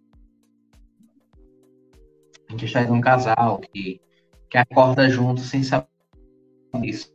[2.48, 4.00] a gente está um casal que,
[4.50, 5.88] que acorda junto sem saber
[6.84, 7.14] isso,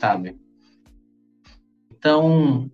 [0.00, 0.36] sabe?
[1.90, 2.70] Então,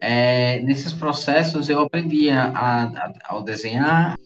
[0.00, 4.16] é, nesses processos eu aprendi a, a, ao desenhar,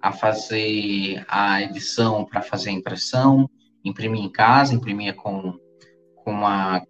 [0.00, 3.50] a fazer a edição para fazer a impressão,
[3.84, 5.58] imprimir em casa, imprimia com,
[6.26, 6.82] com uma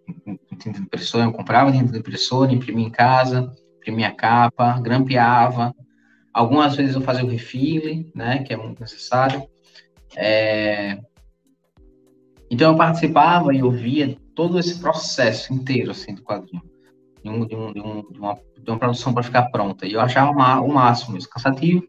[0.57, 5.73] tinta de impressora, eu comprava tinta de impressora, imprimia em casa, imprimia a capa, grampeava,
[6.37, 9.41] Algumas vezes eu fazia o refile, né, que é muito necessário.
[10.15, 10.99] É...
[12.47, 16.61] Então eu participava e eu via todo esse processo inteiro assim, do quadrinho,
[17.23, 19.87] de, um, de, um, de, de uma, uma produção para ficar pronta.
[19.87, 21.87] E eu achava uma, o máximo, isso cansativo,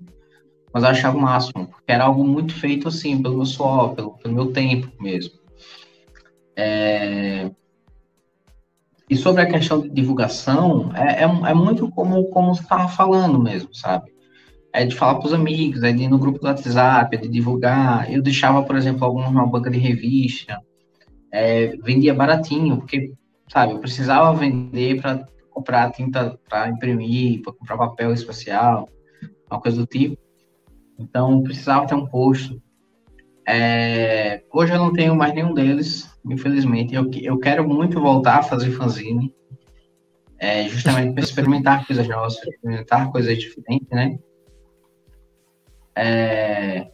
[0.73, 4.17] mas eu achava o máximo, porque era algo muito feito assim, pelo meu suor, pelo,
[4.17, 5.38] pelo meu tempo mesmo.
[6.59, 7.51] É...
[9.09, 13.41] E sobre a questão de divulgação, é, é, é muito como, como você estava falando
[13.41, 14.13] mesmo, sabe?
[14.73, 17.29] é de falar para os amigos, é de ir no grupo do WhatsApp, é de
[17.29, 18.11] divulgar.
[18.13, 20.61] Eu deixava, por exemplo, alguns numa banca de revista,
[21.33, 23.13] é, vendia baratinho, porque,
[23.49, 28.89] sabe, eu precisava vender para comprar tinta para imprimir, para comprar papel especial,
[29.51, 30.17] uma coisa do tipo.
[30.99, 32.61] Então, precisava ter um posto.
[33.47, 36.95] É, hoje eu não tenho mais nenhum deles, infelizmente.
[36.95, 39.35] Eu, eu quero muito voltar a fazer fanzine,
[40.39, 44.19] é, justamente para experimentar coisas novas, experimentar coisas diferentes, né?
[45.97, 46.91] É,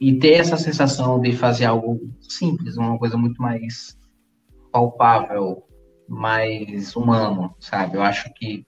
[0.00, 3.98] e ter essa sensação de fazer algo simples, uma coisa muito mais
[4.72, 5.64] palpável,
[6.08, 7.96] mais humano, sabe?
[7.96, 8.64] Eu acho que,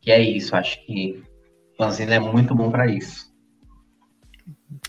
[0.00, 0.54] que é isso.
[0.54, 1.22] Acho que
[1.76, 3.32] fanzine é muito bom para isso.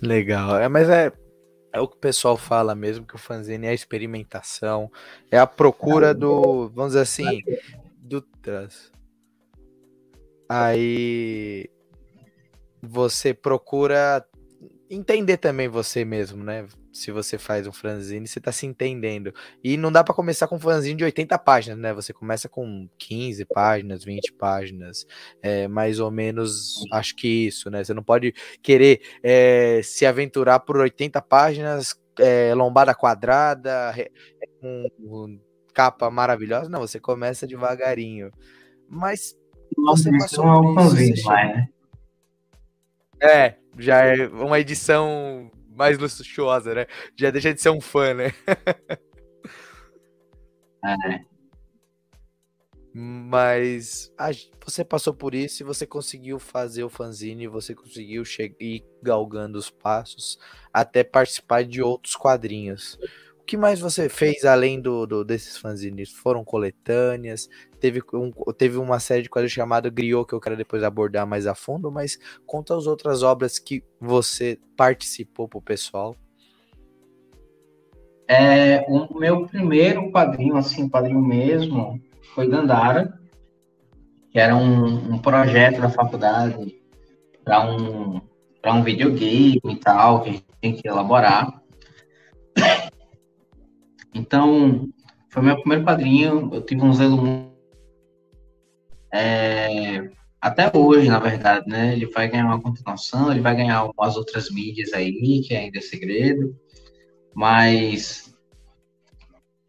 [0.02, 0.58] Legal.
[0.58, 1.12] É, mas é,
[1.76, 4.90] é o que o pessoal fala mesmo, que o fanzine é a experimentação,
[5.30, 7.42] é a procura do, vamos dizer assim,
[7.98, 8.94] do trans.
[10.48, 11.70] Aí
[12.82, 14.26] você procura
[14.96, 16.68] entender também você mesmo, né?
[16.92, 19.34] Se você faz um fanzine, você tá se entendendo.
[19.64, 21.94] E não dá para começar com um fanzine de 80 páginas, né?
[21.94, 25.06] Você começa com 15 páginas, 20 páginas,
[25.42, 27.84] é, mais ou menos, acho que isso, né?
[27.84, 33.94] Você não pode querer é, se aventurar por 80 páginas, é, lombada quadrada,
[34.62, 35.40] com, com
[35.74, 36.70] capa maravilhosa.
[36.70, 38.32] Não, você começa devagarinho.
[38.90, 39.36] Mas
[39.76, 41.70] você passou por isso, fanzine, você né?
[43.22, 46.86] É, já é uma edição mais luxuosa, né?
[47.16, 48.34] Já deixa de ser um fã, né?
[50.86, 51.36] é.
[52.98, 54.10] Mas
[54.64, 58.24] você passou por isso e você conseguiu fazer o fanzine, você conseguiu
[58.58, 60.40] ir galgando os passos
[60.72, 62.98] até participar de outros quadrinhos.
[63.46, 66.12] Que mais você fez além do, do desses fanzines?
[66.12, 67.48] Foram coletâneas?
[67.80, 71.46] Teve, um, teve uma série de quadrinhos chamada Griot, que eu quero depois abordar mais
[71.46, 76.16] a fundo, mas conta as outras obras que você participou pro pessoal.
[78.28, 82.02] É, o meu primeiro quadrinho, assim, quadrinho mesmo,
[82.34, 83.20] foi Gandara,
[84.32, 86.82] que era um, um projeto da faculdade
[87.44, 88.20] para um,
[88.66, 91.62] um videogame e tal, que a gente tem que elaborar.
[94.16, 94.90] Então,
[95.30, 97.56] foi meu primeiro quadrinho, eu tive um zelo muito
[99.14, 100.10] é,
[100.42, 101.94] até hoje, na verdade, né?
[101.94, 105.82] Ele vai ganhar uma continuação, ele vai ganhar as outras mídias aí, que ainda é
[105.82, 106.56] segredo.
[107.34, 108.36] Mas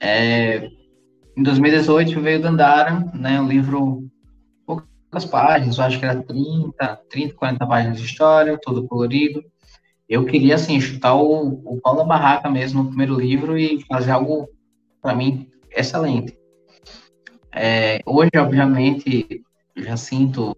[0.00, 0.68] é,
[1.36, 3.40] em 2018 veio Dandara, né?
[3.40, 4.08] Um livro
[4.66, 9.42] poucas páginas, eu acho que era 30, 30, 40 páginas de história, todo colorido.
[10.08, 14.12] Eu queria, assim, chutar o, o pau da barraca mesmo no primeiro livro e fazer
[14.12, 14.48] algo,
[15.02, 16.38] para mim, excelente.
[17.52, 19.42] É, hoje, obviamente,
[19.76, 20.56] já sinto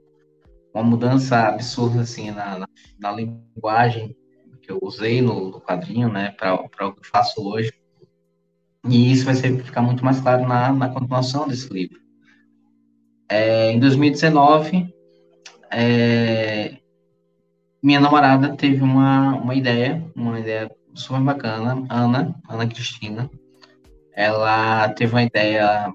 [0.74, 4.14] uma mudança absurda assim na, na, na linguagem
[4.68, 7.72] que eu usei no, no quadrinho, né, para o que eu faço hoje.
[8.86, 11.98] E isso vai ser, ficar muito mais claro na, na continuação desse livro.
[13.30, 14.94] É, em 2019,
[15.70, 16.77] é,
[17.82, 23.30] minha namorada teve uma, uma ideia, uma ideia super bacana, Ana, Ana Cristina.
[24.14, 25.92] Ela teve uma ideia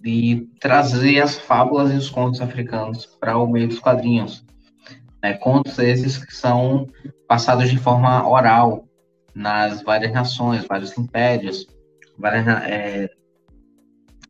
[0.00, 4.44] de trazer as fábulas e os contos africanos para o meio dos quadrinhos.
[5.22, 5.34] Né?
[5.34, 6.86] Contos esses que são
[7.28, 8.84] passados de forma oral
[9.34, 11.66] nas várias nações, vários impérios,
[12.18, 13.08] várias, é,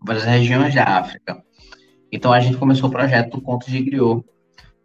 [0.05, 1.43] várias regiões da África.
[2.11, 4.23] Então a gente começou o projeto do Conto de Griot,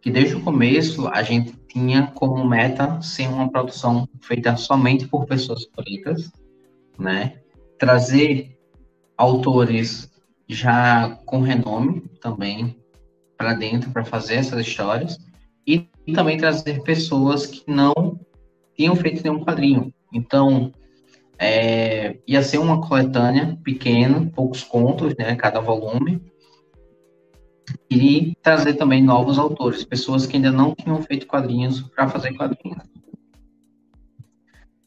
[0.00, 5.26] que desde o começo a gente tinha como meta ser uma produção feita somente por
[5.26, 6.30] pessoas pretas,
[6.98, 7.40] né?
[7.78, 8.58] Trazer
[9.16, 10.10] autores
[10.48, 12.76] já com renome também
[13.36, 15.18] para dentro para fazer essas histórias
[15.66, 18.18] e, também trazer pessoas que não
[18.74, 19.92] tinham feito nenhum quadrinho.
[20.12, 20.72] Então,
[21.38, 26.22] é, ia ser uma coletânea pequena, poucos contos, né, cada volume,
[27.90, 32.82] e trazer também novos autores, pessoas que ainda não tinham feito quadrinhos para fazer quadrinhos.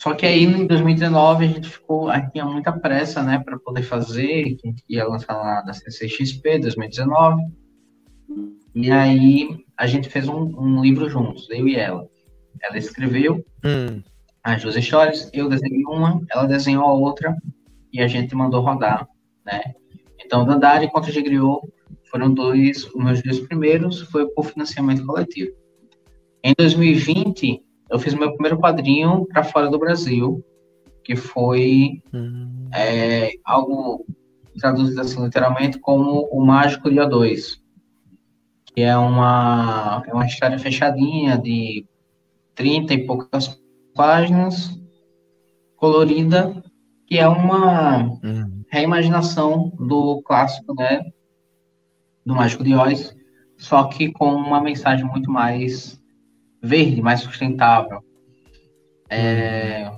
[0.01, 3.59] Só que aí em 2019 a gente ficou, a gente tinha muita pressa, né, para
[3.59, 7.43] poder fazer, que ia lançar lá da CCXP 2019.
[8.73, 12.07] E aí a gente fez um, um, livro juntos, eu e ela.
[12.63, 14.01] Ela escreveu hum.
[14.43, 17.35] as duas histórias, eu desenhei uma, ela desenhou a outra
[17.93, 19.07] e a gente mandou rodar,
[19.45, 19.61] né?
[20.23, 21.61] Então, Dandara e Contra de Griot
[22.11, 25.55] foram dois, os meus dois primeiros, foi por financiamento coletivo.
[26.43, 30.43] Em 2020, eu fiz meu primeiro quadrinho para fora do Brasil,
[31.03, 32.69] que foi hum.
[32.73, 34.05] é, algo
[34.59, 37.61] traduzido assim literalmente como O Mágico Dia 2,
[38.65, 41.85] que é uma, é uma história fechadinha de
[42.55, 43.59] 30 e poucas
[43.95, 44.69] páginas,
[45.75, 46.61] colorida,
[47.07, 48.63] que é uma hum.
[48.69, 51.01] reimaginação do clássico, né,
[52.25, 53.15] do Mágico de Oz,
[53.57, 56.01] só que com uma mensagem muito mais
[56.61, 58.03] verde, mais sustentável.
[59.09, 59.91] É...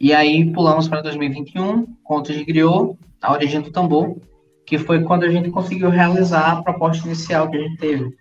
[0.00, 4.16] E aí pulamos para 2021, Contos de Griot, A Origem do Tambor,
[4.64, 8.16] que foi quando a gente conseguiu realizar a proposta inicial que a gente teve,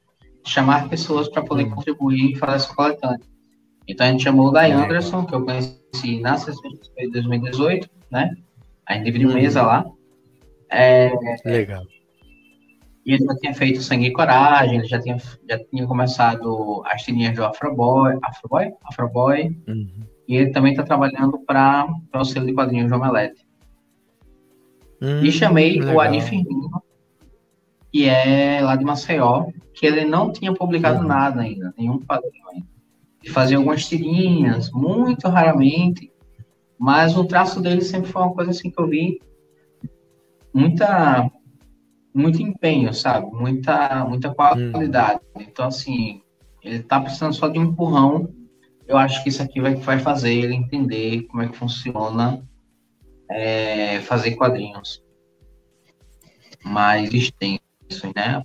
[0.46, 3.20] chamar pessoas para poder contribuir e fazer essa coletânea.
[3.88, 8.36] Então a gente chamou o Dai Anderson, que eu conheci na sessão de 2018, né?
[8.86, 9.86] A gente dividiu mesa lá.
[10.70, 11.12] É...
[11.46, 11.84] Legal.
[13.08, 15.18] E ele já tinha feito Sangue e Coragem, ele já tinha,
[15.50, 18.74] já tinha começado as tirinhas do Afroboy, Afroboy?
[18.84, 19.58] Afroboy.
[19.66, 20.02] Uhum.
[20.28, 23.48] E ele também está trabalhando para o selo de quadrinhos Jomelete.
[25.02, 25.96] Hum, e chamei legal.
[25.96, 26.84] o Ari Firmino,
[27.94, 31.08] que é lá de Maceió, que ele não tinha publicado uhum.
[31.08, 32.68] nada ainda, nenhum quadrinho ainda.
[33.24, 36.12] Ele fazia algumas tirinhas, muito raramente,
[36.78, 39.22] mas o traço dele sempre foi uma coisa assim que eu vi
[40.58, 41.32] muita
[42.18, 43.30] muito empenho, sabe?
[43.32, 45.20] Muita, muita qualidade.
[45.36, 45.42] Hum.
[45.42, 46.22] Então, assim,
[46.64, 48.34] ele tá precisando só de um empurrão.
[48.88, 52.42] Eu acho que isso aqui vai, vai fazer ele entender como é que funciona
[53.30, 55.04] é, fazer quadrinhos
[56.64, 58.42] mais extensos, né?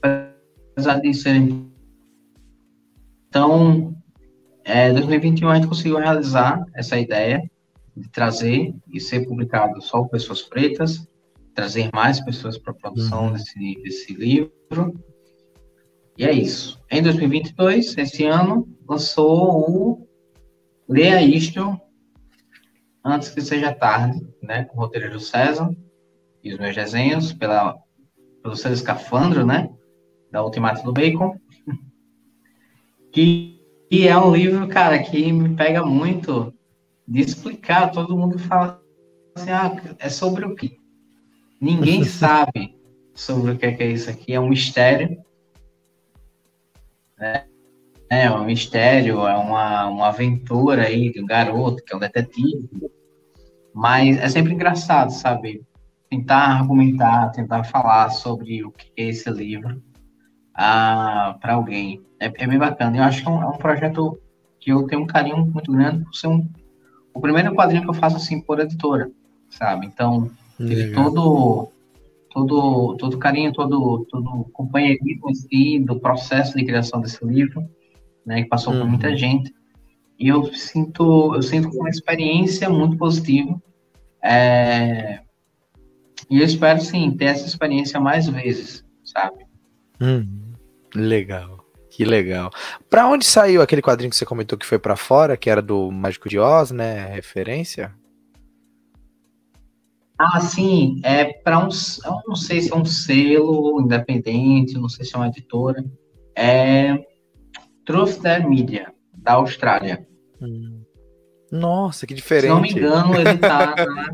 [0.73, 1.73] Apesar de serem.
[3.29, 3.97] Então,
[4.65, 7.51] é, 2021 a gente conseguiu realizar essa ideia
[7.97, 11.09] de trazer e ser publicado só por pessoas pretas,
[11.55, 13.33] trazer mais pessoas para a produção uhum.
[13.33, 14.95] desse, desse livro.
[16.17, 16.81] E é isso.
[16.91, 20.09] Em 2022, esse ano, lançou o
[20.89, 21.81] Leia Isto
[23.05, 25.75] Antes que Seja Tarde, né, com o roteiro do César
[26.45, 27.77] e os meus desenhos pela,
[28.43, 29.69] pelo seu escafandro, né,
[30.31, 31.37] da Ultimato do Bacon.
[33.15, 33.61] Que,
[33.91, 36.51] que é um livro, cara, que me pega muito
[37.07, 37.93] de explicar.
[37.93, 38.83] Todo mundo fala
[39.35, 40.79] assim, ah, é sobre o quê?
[41.63, 42.77] Ninguém sabe
[43.15, 45.17] sobre o que é, que é isso aqui, é um mistério.
[47.19, 47.47] Né?
[48.11, 52.69] É um mistério, é uma, uma aventura aí de um garoto que é um detetive.
[53.75, 55.65] Mas é sempre engraçado, sabe?
[56.13, 59.83] tentar argumentar, tentar falar sobre o que é esse livro
[60.55, 62.03] ah, para alguém.
[62.21, 62.99] É, é, bem bacana.
[62.99, 64.21] Eu acho que é um, é um, projeto
[64.61, 66.47] que eu tenho um carinho muito grande por ser um,
[67.15, 69.11] o primeiro quadrinho que eu faço assim por editora,
[69.49, 69.87] sabe?
[69.87, 71.69] Então, teve todo
[72.31, 77.69] todo todo carinho, todo todo companheirismo assim, do processo de criação desse livro,
[78.25, 78.81] né, que passou uhum.
[78.81, 79.17] por muita uhum.
[79.17, 79.55] gente.
[80.19, 83.61] E eu sinto eu sinto uma experiência muito positiva.
[84.25, 85.21] É,
[86.31, 89.45] e eu espero sim ter essa experiência mais vezes, sabe?
[90.01, 90.53] Hum,
[90.95, 91.63] legal.
[91.91, 92.51] Que legal.
[92.89, 95.91] Para onde saiu aquele quadrinho que você comentou que foi para fora, que era do
[95.91, 97.13] Mágico de Oz, né?
[97.13, 97.93] Referência?
[100.19, 101.69] Ah, sim, é para um,
[102.05, 105.85] eu não sei se é um selo independente, não sei se é uma editora.
[106.37, 106.97] É
[107.85, 110.07] Truth Media, da Austrália.
[110.41, 110.83] Hum.
[111.51, 112.47] Nossa, que diferente.
[112.47, 114.09] Se não me engano, ele tá na,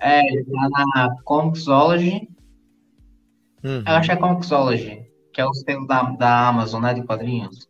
[0.00, 2.28] é, ele tá na Comixology.
[3.64, 3.82] Uhum.
[3.86, 7.68] Eu acho que é Comixology, que é o selo da, da Amazon, né, de quadrinhos.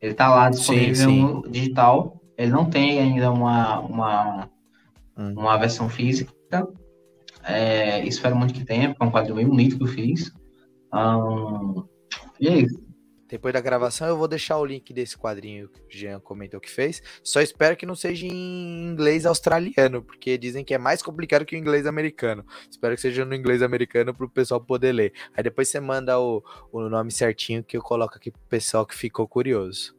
[0.00, 1.22] Ele tá lá disponível sim, sim.
[1.22, 2.20] no digital.
[2.36, 4.50] Ele não tem ainda uma, uma.
[5.16, 6.32] Uma versão física.
[7.42, 10.32] É, espero muito que tenha, porque é um quadrinho bem bonito que eu fiz.
[10.92, 11.84] Um,
[12.40, 12.84] e é isso.
[13.28, 16.70] Depois da gravação, eu vou deixar o link desse quadrinho que o Jean comentou que
[16.70, 17.02] fez.
[17.22, 21.56] Só espero que não seja em inglês australiano, porque dizem que é mais complicado que
[21.56, 22.44] o inglês americano.
[22.70, 25.12] Espero que seja no inglês americano para o pessoal poder ler.
[25.36, 28.94] Aí depois você manda o, o nome certinho que eu coloco aqui pro pessoal que
[28.94, 29.96] ficou curioso.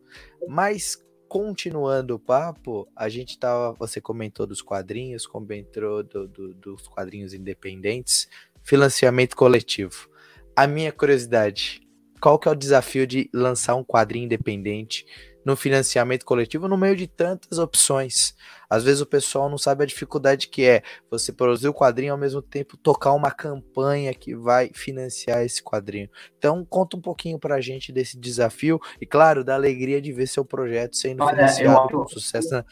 [0.47, 3.73] Mas continuando o papo, a gente tava.
[3.73, 8.27] Você comentou dos quadrinhos, comentou do, do, dos quadrinhos independentes,
[8.63, 10.09] financiamento coletivo.
[10.55, 11.85] A minha curiosidade
[12.25, 15.05] qual que é o desafio de lançar um quadrinho independente
[15.45, 18.33] no financiamento coletivo no meio de tantas opções.
[18.69, 22.19] Às vezes o pessoal não sabe a dificuldade que é você produzir o quadrinho ao
[22.19, 26.09] mesmo tempo tocar uma campanha que vai financiar esse quadrinho.
[26.37, 30.45] Então conta um pouquinho pra gente desse desafio e claro, da alegria de ver seu
[30.45, 32.51] projeto sendo Olha, financiado com sucesso.
[32.51, 32.65] Na...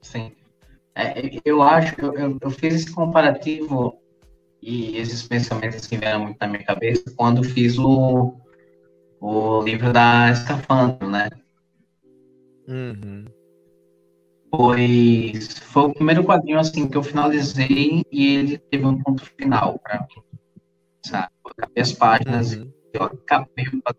[0.00, 0.32] Sim.
[0.94, 3.98] É, eu acho, eu, eu fiz esse comparativo
[4.60, 8.36] e esses pensamentos assim, vieram muito na minha cabeça quando fiz o,
[9.20, 11.28] o livro da Escafandro, né?
[12.72, 13.26] Uhum.
[14.50, 19.78] Pois foi o primeiro quadrinho assim que eu finalizei e ele teve um ponto final
[19.78, 20.22] para mim.
[21.04, 21.32] Sabe?
[21.44, 22.72] Eu acabei as páginas, uhum.
[22.94, 23.94] eu acabei o A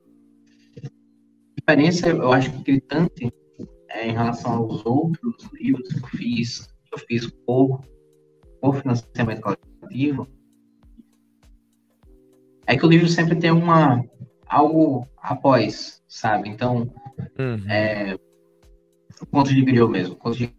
[1.58, 3.32] diferença, eu acho que gritante
[3.90, 7.82] é, em relação aos outros livros que eu fiz, que eu fiz por,
[8.60, 10.28] por financiamento coletivo,
[12.66, 14.04] é que o livro sempre tem uma
[14.48, 16.50] algo após, sabe?
[16.50, 16.92] Então,
[17.38, 17.70] uhum.
[17.70, 18.18] é,
[19.32, 20.18] ponto de mesmo.
[20.32, 20.54] De...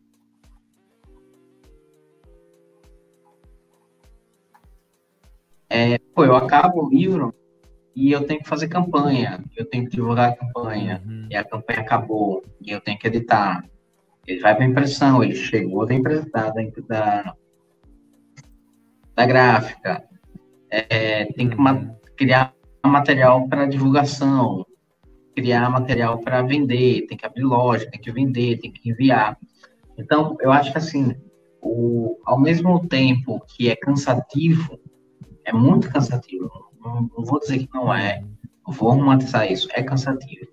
[5.68, 7.34] É, pô, eu acabo o livro
[7.94, 11.28] e eu tenho que fazer campanha, eu tenho que divulgar a campanha, uhum.
[11.30, 13.64] e a campanha acabou, e eu tenho que editar.
[14.26, 17.36] Ele vai para impressão, ele chegou da, da, da,
[19.14, 20.04] da gráfica,
[20.70, 21.94] é, tem que uhum.
[22.16, 22.52] criar
[22.84, 24.66] material para divulgação,
[25.34, 29.36] criar material para vender, tem que abrir loja, tem que vender, tem que enviar.
[29.98, 31.14] Então, eu acho que assim,
[31.60, 34.78] o, ao mesmo tempo que é cansativo,
[35.44, 36.50] é muito cansativo.
[36.80, 38.22] Não, não vou dizer que não é,
[38.66, 40.46] vou romantizar isso, é cansativo.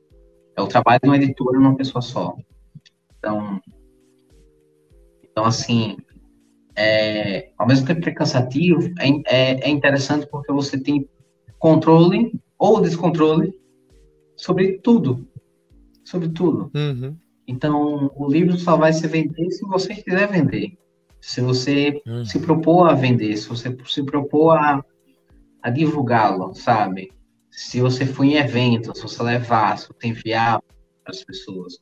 [0.56, 2.36] É o trabalho de uma editora numa pessoa só.
[3.18, 3.62] Então,
[5.24, 5.98] então assim,
[6.76, 11.08] é, ao mesmo tempo que é cansativo, é, é, é interessante porque você tem
[11.60, 13.54] controle ou descontrole
[14.42, 15.28] sobre tudo.
[16.04, 16.72] Sobre tudo.
[16.76, 17.16] Uhum.
[17.48, 20.78] Então, o livro só vai se vender se você quiser vender.
[21.22, 22.26] Se você uhum.
[22.26, 24.84] se propor a vender, se você se propor a,
[25.62, 27.12] a divulgá-lo, sabe?
[27.52, 30.60] Se você for em eventos, se você levar, se você enviar
[31.04, 31.78] para as pessoas.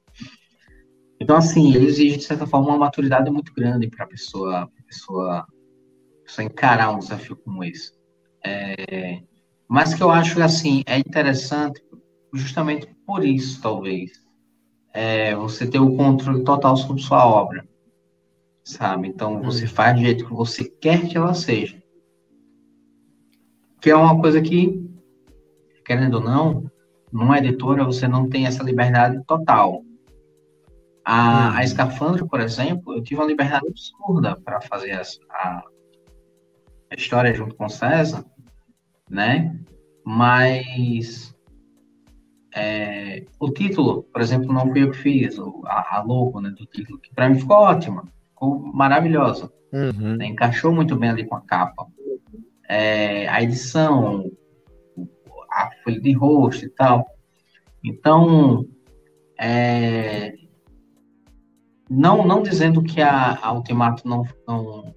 [1.18, 5.46] Então, assim, ele exige, de certa forma, uma maturidade muito grande para a pessoa, pessoa,
[6.26, 7.94] pessoa encarar um desafio como esse.
[8.46, 9.22] É,
[9.66, 11.82] mas que eu acho, assim, é interessante
[12.34, 14.12] justamente por isso, talvez.
[14.94, 17.68] É, você ter o controle total sobre sua obra,
[18.64, 19.08] sabe?
[19.08, 19.70] Então, você hum.
[19.70, 21.82] faz do jeito que você quer que ela seja.
[23.82, 24.90] Que é uma coisa que,
[25.86, 26.70] querendo ou não,
[27.12, 29.84] numa editora você não tem essa liberdade total.
[31.04, 35.02] A, a Escafandro, por exemplo, eu tive uma liberdade absurda para fazer a,
[35.32, 35.64] a,
[36.92, 38.24] a, história junto com o César,
[39.10, 39.60] né?
[40.06, 41.34] Mas
[42.56, 46.66] é, o título, por exemplo, não fui eu que fiz, a, a logo né, do
[46.66, 48.04] título, que para mim ficou ótima.
[48.30, 49.52] ficou maravilhosa.
[49.72, 50.16] Uhum.
[50.18, 50.26] né?
[50.26, 51.86] Encaixou muito bem ali com a capa.
[52.68, 54.32] É, a edição,
[55.52, 57.06] a folha de rosto e tal.
[57.84, 58.66] Então,
[59.40, 60.34] é,
[61.90, 64.94] não, não dizendo que a, a Ultimato não, não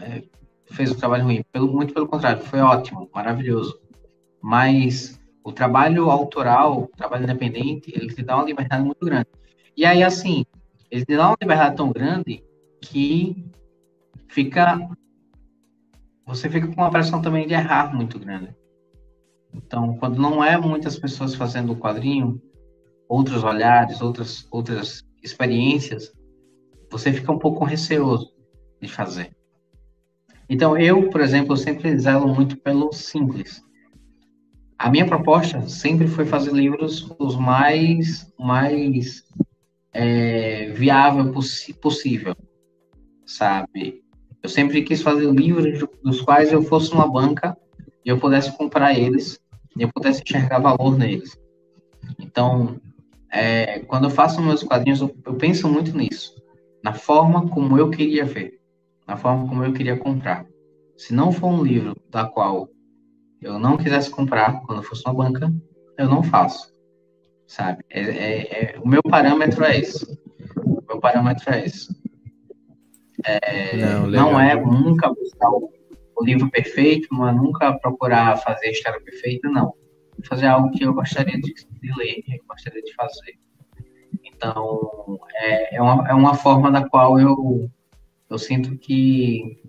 [0.00, 0.22] é,
[0.66, 3.78] fez o trabalho ruim, pelo, muito pelo contrário, foi ótimo, maravilhoso.
[4.40, 9.28] Mas o trabalho autoral, o trabalho independente, ele te dá uma liberdade muito grande.
[9.76, 10.44] E aí, assim,
[10.90, 12.42] ele te dá uma liberdade tão grande
[12.82, 13.48] que
[14.26, 14.76] fica.
[16.26, 18.56] Você fica com uma pressão também de errar muito grande.
[19.54, 22.42] Então, quando não é muitas pessoas fazendo o quadrinho,
[23.08, 26.12] outros olhares, outras, outras experiências,
[26.90, 28.34] você fica um pouco receoso
[28.82, 29.30] de fazer.
[30.48, 33.64] Então, eu, por exemplo, sempre zelo muito pelo simples.
[34.78, 39.24] A minha proposta sempre foi fazer livros os mais, mais
[39.92, 41.32] é, viável
[41.80, 42.36] possível,
[43.24, 44.02] sabe?
[44.42, 47.56] Eu sempre quis fazer livros dos quais eu fosse uma banca
[48.04, 49.40] e eu pudesse comprar eles
[49.76, 51.38] e eu pudesse enxergar valor neles.
[52.18, 52.78] Então,
[53.32, 56.34] é, quando eu faço meus quadrinhos, eu, eu penso muito nisso,
[56.84, 58.60] na forma como eu queria ver,
[59.06, 60.46] na forma como eu queria comprar.
[60.96, 62.68] Se não for um livro da qual
[63.40, 65.52] eu não quisesse comprar quando fosse uma banca,
[65.98, 66.72] eu não faço,
[67.46, 67.84] sabe?
[67.90, 70.18] É, é, é, o meu parâmetro é esse.
[70.64, 71.94] O meu parâmetro é esse.
[73.24, 75.70] É, não, não, é nunca buscar o,
[76.16, 79.74] o, livro perfeito, não é nunca procurar fazer a história perfeita, não.
[80.24, 83.38] Fazer algo que eu gostaria de, de ler, que eu gostaria de fazer.
[84.24, 87.70] Então, é, é, uma, é uma forma da qual eu,
[88.28, 89.60] eu sinto que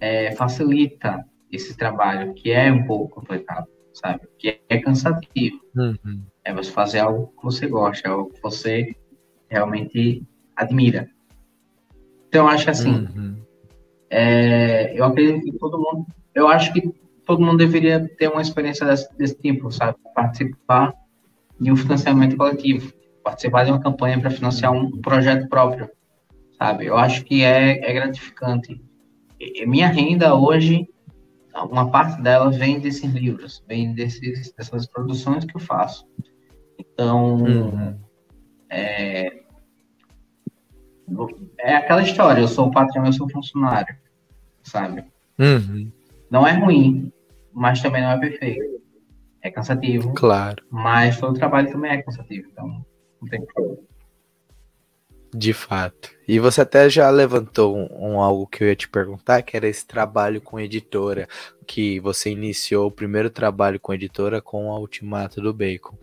[0.00, 1.24] é, facilita
[1.56, 4.22] esse trabalho, que é um pouco complicado, sabe?
[4.38, 5.60] Que é cansativo.
[5.76, 6.24] Uhum.
[6.44, 8.94] É você fazer algo que você gosta, algo que você
[9.48, 10.22] realmente
[10.56, 11.08] admira.
[12.28, 13.36] Então, eu acho assim, uhum.
[14.10, 16.92] é, eu acredito que todo mundo, eu acho que
[17.24, 19.96] todo mundo deveria ter uma experiência desse, desse tipo, sabe?
[20.14, 20.92] Participar
[21.58, 22.92] de um financiamento coletivo,
[23.22, 25.88] participar de uma campanha para financiar um projeto próprio,
[26.58, 26.86] sabe?
[26.86, 28.80] Eu acho que é, é gratificante.
[29.38, 30.88] E minha renda hoje
[31.62, 36.06] uma parte dela vem desses livros, vem desses, dessas produções que eu faço.
[36.78, 37.98] Então, uhum.
[38.68, 39.44] é,
[41.58, 43.96] é aquela história, eu sou o patrão, eu sou o funcionário,
[44.62, 45.04] sabe?
[45.38, 45.92] Uhum.
[46.30, 47.12] Não é ruim,
[47.52, 48.74] mas também não é perfeito.
[49.42, 50.14] É cansativo.
[50.14, 50.64] Claro.
[50.70, 52.84] Mas todo trabalho também é cansativo, então
[53.20, 53.93] não tem problema.
[55.36, 56.10] De fato.
[56.28, 59.66] E você até já levantou um, um, algo que eu ia te perguntar, que era
[59.66, 61.26] esse trabalho com editora,
[61.66, 65.98] que você iniciou o primeiro trabalho com editora com a Ultimato do Bacon.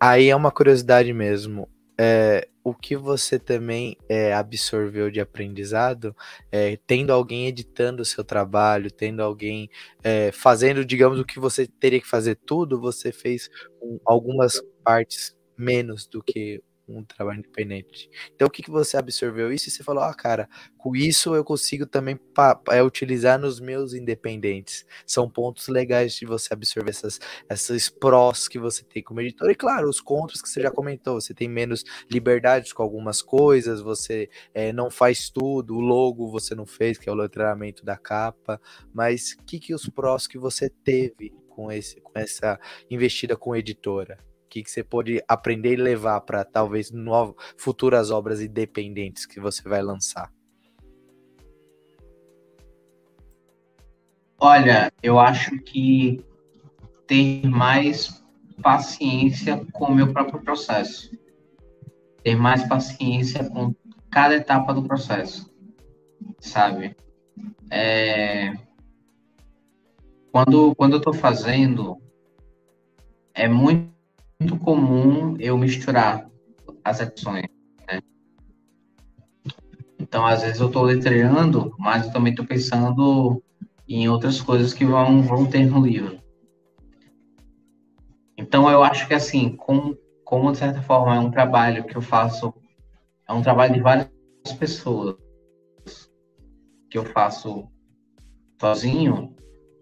[0.00, 1.68] Aí é uma curiosidade mesmo.
[2.00, 6.16] É, o que você também é, absorveu de aprendizado,
[6.50, 9.68] é, tendo alguém editando o seu trabalho, tendo alguém
[10.02, 13.50] é, fazendo, digamos, o que você teria que fazer tudo, você fez
[13.82, 18.10] um, algumas partes menos do que um trabalho independente.
[18.34, 21.42] Então, o que, que você absorveu isso e você falou, ah, cara, com isso eu
[21.42, 22.18] consigo também
[22.70, 24.84] é, utilizar nos meus independentes.
[25.06, 27.18] São pontos legais de você absorver essas,
[27.48, 29.50] essas prós que você tem como editor.
[29.50, 33.80] E claro, os contras que você já comentou, você tem menos liberdades com algumas coisas,
[33.80, 37.96] você é, não faz tudo, o logo você não fez, que é o letramento da
[37.96, 38.60] capa,
[38.92, 42.58] mas o que, que os prós que você teve com, esse, com essa
[42.90, 44.18] investida com editora?
[44.48, 49.68] Que, que você pode aprender e levar para talvez novas, futuras obras independentes que você
[49.68, 50.32] vai lançar?
[54.38, 56.24] Olha, eu acho que
[57.06, 58.22] ter mais
[58.62, 61.10] paciência com o meu próprio processo.
[62.22, 63.74] Ter mais paciência com
[64.10, 65.50] cada etapa do processo,
[66.40, 66.96] sabe?
[67.70, 68.52] É...
[70.30, 71.96] Quando, quando eu estou fazendo,
[73.32, 73.93] é muito
[74.40, 76.28] muito comum eu misturar
[76.84, 77.46] as ações.
[77.88, 78.00] Né?
[79.98, 83.42] Então, às vezes eu estou letreando, mas eu também estou pensando
[83.88, 86.18] em outras coisas que vão, vão ter no livro.
[88.36, 92.02] Então, eu acho que, assim, como, como de certa forma é um trabalho que eu
[92.02, 92.52] faço,
[93.28, 94.08] é um trabalho de várias
[94.58, 95.16] pessoas
[96.90, 97.68] que eu faço
[98.60, 99.34] sozinho,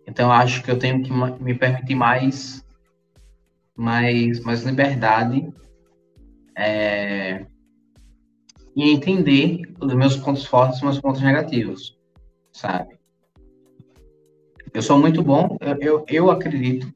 [0.06, 2.64] então eu acho que eu tenho que me permitir mais
[3.76, 5.52] mais, mais liberdade
[6.56, 7.46] é,
[8.76, 11.98] e entender os meus pontos fortes e meus pontos negativos,
[12.52, 12.98] sabe?
[14.72, 16.92] Eu sou muito bom, eu, eu, eu acredito.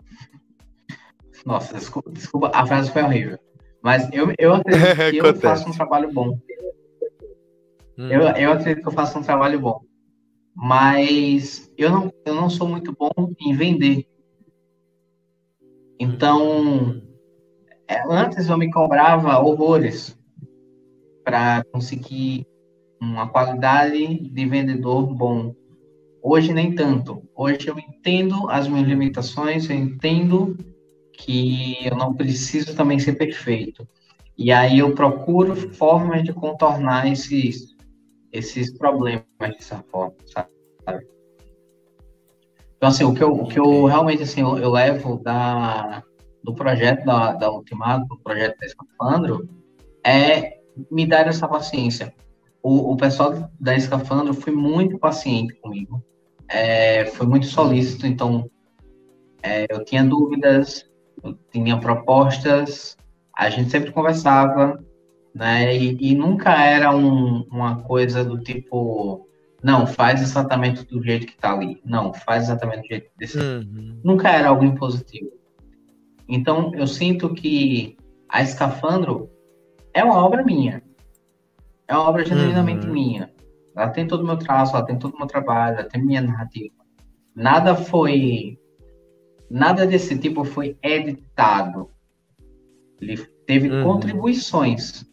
[1.44, 3.38] Nossa, desculpa, desculpa, a frase foi horrível.
[3.82, 6.38] Mas eu, eu acredito que eu faço um trabalho bom.
[7.98, 8.08] Hum.
[8.10, 9.80] Eu, eu acredito que eu faço um trabalho bom.
[10.54, 14.08] Mas eu não, eu não sou muito bom em vender.
[15.98, 17.02] Então,
[17.88, 20.18] é, antes eu me cobrava horrores
[21.24, 22.46] para conseguir
[23.00, 25.54] uma qualidade de vendedor bom.
[26.22, 27.22] Hoje nem tanto.
[27.34, 30.56] Hoje eu entendo as minhas limitações, eu entendo
[31.12, 33.86] que eu não preciso também ser perfeito.
[34.36, 37.74] E aí eu procuro formas de contornar esses,
[38.32, 40.50] esses problemas dessa forma, sabe?
[42.76, 46.02] Então, assim, o que eu, o que eu realmente, assim, eu, eu levo da,
[46.42, 49.48] do projeto da, da Ultimato, do projeto da Escafandro,
[50.04, 50.58] é
[50.90, 52.14] me dar essa paciência.
[52.62, 56.02] O, o pessoal da Escafandro foi muito paciente comigo,
[56.48, 58.50] é, foi muito solícito, então
[59.42, 60.84] é, eu tinha dúvidas,
[61.22, 62.96] eu tinha propostas,
[63.36, 64.78] a gente sempre conversava,
[65.34, 65.76] né?
[65.76, 69.25] E, e nunca era um, uma coisa do tipo,
[69.66, 71.82] não, faz exatamente do jeito que está ali.
[71.84, 73.36] Não, faz exatamente do jeito desse.
[73.36, 74.00] Uhum.
[74.04, 75.32] Nunca era algo impositivo.
[76.28, 77.96] Então, eu sinto que
[78.28, 79.28] a Escafandro
[79.92, 80.80] é uma obra minha.
[81.88, 82.92] É uma obra genuinamente uhum.
[82.92, 83.34] minha.
[83.76, 86.20] Ela tem todo o meu traço, ela tem todo o meu trabalho, ela tem minha
[86.20, 86.76] narrativa.
[87.34, 88.56] Nada foi.
[89.50, 91.90] Nada desse tipo foi editado.
[93.00, 93.82] Ele teve uhum.
[93.82, 95.04] contribuições.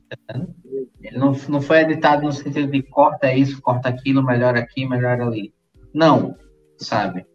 [0.00, 0.54] Tá entendendo?
[1.00, 5.24] Ele não, não foi editado no sentido de corta isso, corta aquilo, melhora aqui, melhora
[5.26, 5.52] ali.
[5.92, 6.36] Não,
[6.78, 7.26] sabe?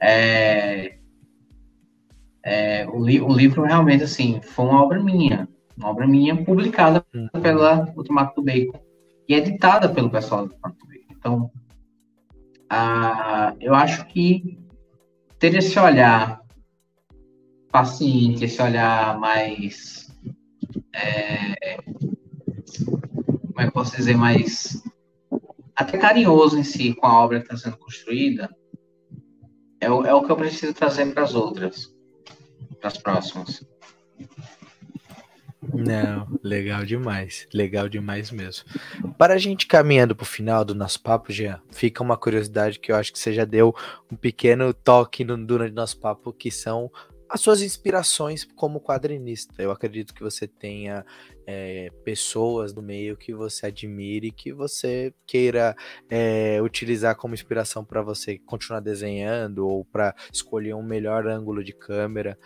[0.00, 0.98] É,
[2.44, 5.48] é, o, li, o livro realmente, assim, foi uma obra minha.
[5.76, 7.28] Uma obra minha publicada uhum.
[7.42, 8.80] pela Ultimato do Bacon
[9.28, 11.14] e editada pelo pessoal do Ultimato do Bacon.
[11.18, 11.50] Então,
[13.60, 14.58] eu acho que
[15.38, 16.40] ter esse olhar
[17.70, 20.08] paciente, esse olhar mais.
[20.94, 21.76] É,
[23.58, 24.16] como é que posso dizer?
[24.16, 24.82] Mais.
[25.74, 28.48] até carinhoso em si com a obra que está sendo construída,
[29.80, 31.92] é o, é o que eu preciso trazer para as outras,
[32.80, 33.66] para as próximas.
[35.74, 38.64] Não, legal demais, legal demais mesmo.
[39.18, 42.90] Para a gente caminhando para o final do nosso papo, já fica uma curiosidade que
[42.90, 43.74] eu acho que você já deu
[44.10, 46.90] um pequeno toque no, durante nosso papo, que são
[47.28, 49.62] as suas inspirações como quadrinista.
[49.62, 51.04] Eu acredito que você tenha
[51.46, 55.76] é, pessoas no meio que você admire, que você queira
[56.08, 61.72] é, utilizar como inspiração para você continuar desenhando ou para escolher um melhor ângulo de
[61.72, 62.38] câmera.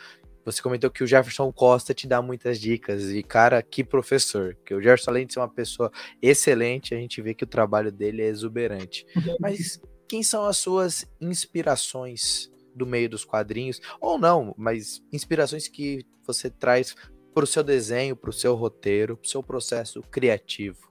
[0.45, 4.57] Você comentou que o Jefferson Costa te dá muitas dicas e cara, que professor.
[4.67, 7.93] Que o Jefferson além de ser uma pessoa excelente, a gente vê que o trabalho
[7.93, 9.07] dele é exuberante.
[9.39, 16.05] Mas quem são as suas inspirações do meio dos quadrinhos, ou não, mas inspirações que
[16.27, 16.95] você traz
[17.35, 20.91] para o seu desenho, para o seu roteiro, para o seu processo criativo?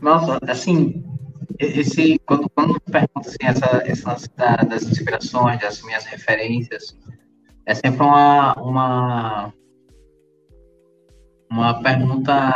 [0.00, 1.04] Nossa, assim,
[1.58, 6.96] esse quando quando pergunto assim, essa, essa das inspirações, das minhas referências,
[7.66, 9.52] é sempre uma uma
[11.50, 12.54] uma pergunta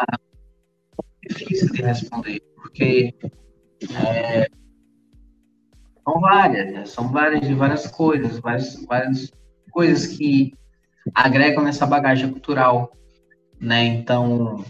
[1.27, 3.15] difícil de responder, porque
[4.07, 4.49] é,
[6.13, 6.85] são várias, né?
[6.85, 9.33] são várias de várias coisas, várias, várias
[9.71, 10.53] coisas que
[11.15, 12.93] agregam nessa bagagem cultural,
[13.59, 13.85] né?
[13.85, 14.63] Então,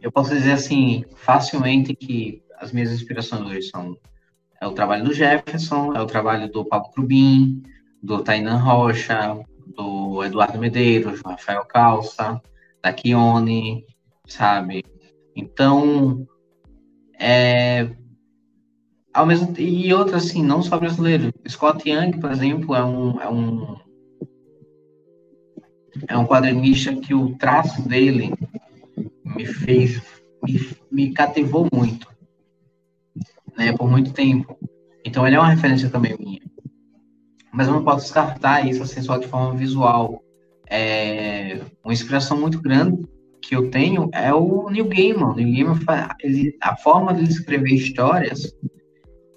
[0.00, 3.96] eu posso dizer assim, facilmente que as minhas inspirações hoje são
[4.60, 7.62] é o trabalho do Jefferson, é o trabalho do Pablo Crubin,
[8.02, 9.38] do Tainan Rocha,
[9.76, 12.40] do Eduardo Medeiros, do Rafael Calça,
[12.82, 13.84] da Kione,
[14.26, 14.84] sabe?
[15.36, 16.26] Então,
[17.18, 17.90] é,
[19.14, 21.32] ao mesmo e outra assim, não só brasileiro.
[21.48, 23.76] Scott Young, por exemplo, é um é um
[26.08, 28.34] é um quadrinista que o traço dele
[29.24, 30.02] me fez
[30.42, 32.08] me, me cativou muito,
[33.56, 34.58] né, por muito tempo.
[35.04, 36.42] Então ele é uma referência também minha.
[37.52, 40.20] Mas eu não posso descartar isso assim só de forma visual.
[40.68, 43.06] É uma inspiração muito grande
[43.40, 45.26] que eu tenho é o Neil Gaiman.
[45.26, 48.52] O Neil Gaiman, ele, a forma de escrever histórias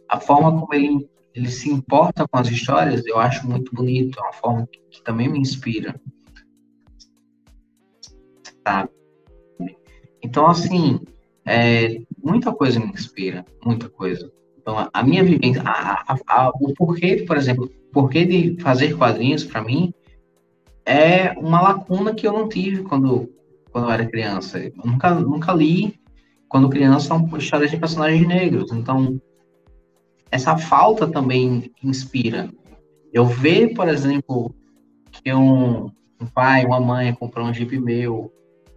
[0.10, 4.24] a forma como ele, ele se importa com as histórias, eu acho muito bonito, é
[4.24, 6.00] uma forma que, que também me inspira.
[8.66, 8.90] Sabe?
[10.22, 11.00] Então, assim,
[11.46, 14.32] é, muita coisa me inspira, muita coisa.
[14.60, 18.98] Então, a, a minha vivência, a, a, o porquê, por exemplo, o porquê de fazer
[18.98, 19.94] quadrinhos, para mim,
[20.86, 23.32] é uma lacuna que eu não tive quando,
[23.72, 24.60] quando eu era criança.
[24.60, 26.00] Eu nunca, nunca li,
[26.50, 28.72] quando criança, histórias de personagens negros.
[28.72, 29.20] Então,
[30.32, 32.50] essa falta também inspira.
[33.14, 34.54] Eu ver, por exemplo,
[35.12, 35.86] que um,
[36.20, 38.32] um pai, uma mãe comprou um Jeep meu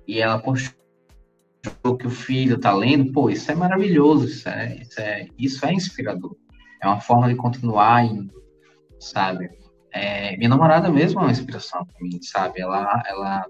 [0.07, 5.01] e ela postou que o filho está lendo, pô, isso é maravilhoso, isso é, isso
[5.01, 6.37] é, isso é inspirador.
[6.83, 8.33] É uma forma de continuar indo,
[8.99, 9.51] sabe?
[9.93, 12.61] É, minha namorada mesmo é uma inspiração para mim, sabe?
[12.61, 13.47] Ela, ela,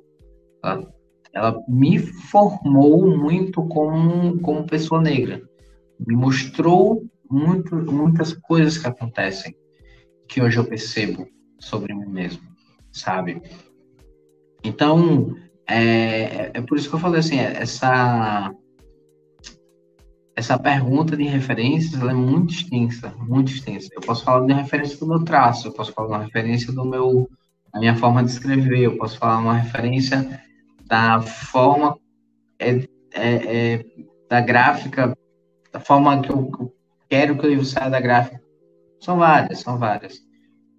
[0.64, 0.92] ela,
[1.32, 5.42] ela, me formou muito como, como pessoa negra.
[6.04, 9.54] Me mostrou muito, muitas coisas que acontecem
[10.28, 11.28] que hoje eu percebo
[11.58, 12.42] sobre mim mesmo,
[12.92, 13.42] sabe?
[14.62, 15.34] Então,
[15.66, 18.52] é, é por isso que eu falei assim, essa
[20.36, 23.88] essa pergunta de referências é muito extensa, muito extensa.
[23.92, 26.84] Eu posso falar de referência do meu traço, eu posso falar de uma referência do
[26.84, 27.28] meu,
[27.72, 30.40] da minha forma de escrever, eu posso falar uma referência
[30.86, 31.98] da forma
[32.58, 32.70] é,
[33.12, 33.84] é, é,
[34.30, 35.14] da gráfica,
[35.70, 36.72] da forma que eu
[37.10, 38.40] quero que o livro saia da gráfica.
[39.00, 40.18] São várias, são várias.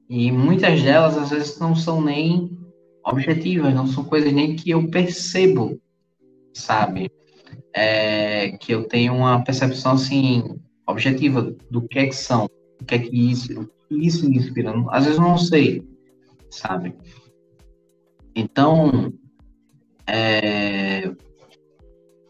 [0.09, 2.57] E muitas delas, às vezes, não são nem
[3.05, 5.79] objetivas, não são coisas nem que eu percebo,
[6.53, 7.11] sabe?
[7.73, 12.95] é, que eu tenho uma percepção assim objetiva do que é que são, o que
[12.95, 14.73] é que isso, isso me inspira.
[14.89, 15.87] Às vezes eu não sei,
[16.49, 16.93] sabe?
[18.35, 19.13] Então,
[20.07, 21.11] é,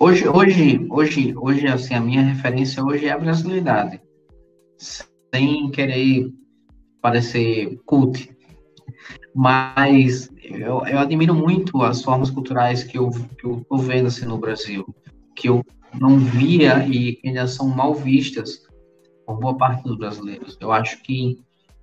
[0.01, 4.01] hoje, hoje, hoje, hoje, assim, a minha referência hoje é a brasilidade,
[4.75, 6.33] sem querer
[6.99, 8.35] parecer cult,
[9.35, 14.25] mas eu, eu admiro muito as formas culturais que eu, que eu tô vendo assim,
[14.25, 14.83] no Brasil
[15.35, 15.63] que eu
[15.99, 18.63] não via e ainda são mal vistas
[19.25, 20.57] por boa parte dos brasileiros.
[20.59, 21.39] Eu acho que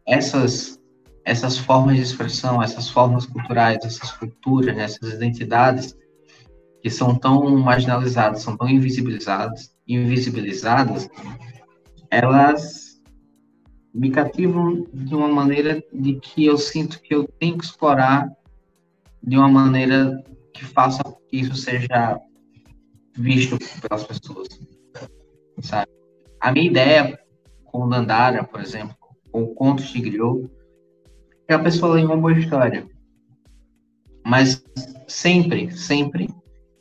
[0.07, 0.79] essas
[1.25, 5.95] essas formas de expressão, essas formas culturais, essas culturas, né, essas identidades
[6.83, 11.09] que são tão marginalizadas, são tão invisibilizadas, invisibilizadas,
[12.11, 13.01] elas
[13.93, 18.31] me cativam de uma maneira de que eu sinto que eu tenho que explorar
[19.23, 20.23] de uma maneira
[20.53, 22.21] que faça que isso seja
[23.17, 24.49] visto pelas pessoas,
[25.61, 25.91] sabe?
[26.41, 27.19] A minha ideia
[27.65, 28.97] com Dandara, por exemplo,
[29.33, 30.49] com o Contos de Griot,
[31.49, 32.87] é a pessoa ler uma boa história.
[34.25, 34.63] Mas
[35.09, 36.29] sempre, sempre,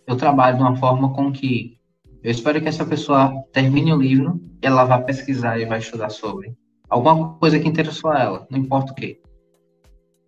[0.08, 1.78] eu trabalho de uma forma com que
[2.24, 6.10] eu espero que essa pessoa termine o livro e ela vá pesquisar e vai estudar
[6.10, 6.58] sobre
[6.90, 9.22] alguma coisa que interessou a ela, não importa o que.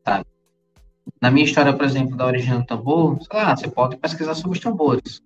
[0.06, 0.26] Sabe?
[1.22, 4.58] Na minha história, por exemplo, da origem do tambor, sei lá, você pode pesquisar sobre
[4.58, 5.22] os tambores.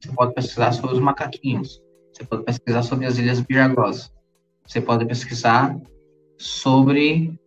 [0.00, 1.80] Você pode pesquisar sobre os macaquinhos.
[2.12, 4.12] Você pode pesquisar sobre as Ilhas Bijagós.
[4.66, 5.78] Você pode pesquisar
[6.36, 7.38] sobre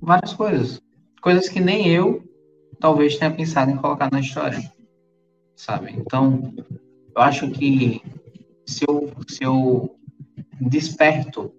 [0.00, 0.80] várias coisas.
[1.20, 2.22] Coisas que nem eu
[2.80, 4.60] talvez tenha pensado em colocar na história.
[5.62, 5.92] Sabe?
[5.92, 6.52] Então,
[7.14, 8.02] eu acho que
[8.66, 9.96] se eu, se eu
[10.60, 11.54] desperto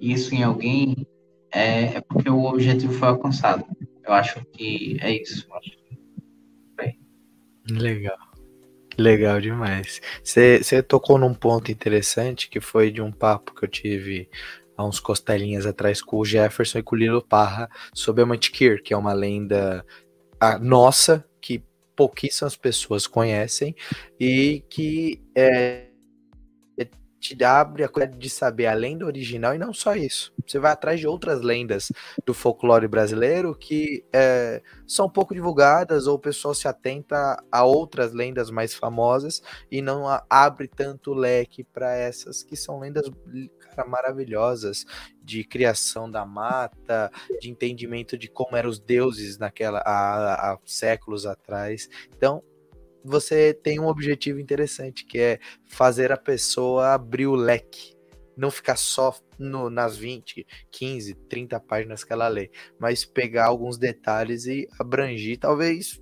[0.00, 1.06] isso em alguém,
[1.54, 3.64] é, é porque o objetivo foi alcançado.
[4.04, 5.46] Eu acho que é isso.
[7.70, 8.18] Legal.
[8.98, 10.00] Legal demais.
[10.24, 14.28] Você tocou num ponto interessante que foi de um papo que eu tive
[14.76, 18.82] há uns costelinhas atrás com o Jefferson e com o Lilo Parra sobre a Mantiqueira,
[18.82, 19.86] que é uma lenda
[20.60, 21.24] nossa
[21.96, 23.74] pouquíssimas pessoas conhecem
[24.20, 25.85] e que é,
[27.18, 30.32] te abre a coisa de saber a lenda original e não só isso.
[30.46, 31.90] Você vai atrás de outras lendas
[32.24, 38.12] do folclore brasileiro que é, são pouco divulgadas ou o pessoal se atenta a outras
[38.12, 43.10] lendas mais famosas e não abre tanto leque para essas que são lendas
[43.74, 44.84] cara, maravilhosas
[45.22, 47.10] de criação da mata,
[47.40, 51.88] de entendimento de como eram os deuses naquela há, há séculos atrás.
[52.16, 52.42] Então
[53.06, 57.94] você tem um objetivo interessante, que é fazer a pessoa abrir o leque.
[58.36, 63.78] Não ficar só no, nas 20, 15, 30 páginas que ela lê, mas pegar alguns
[63.78, 65.98] detalhes e abrangir, talvez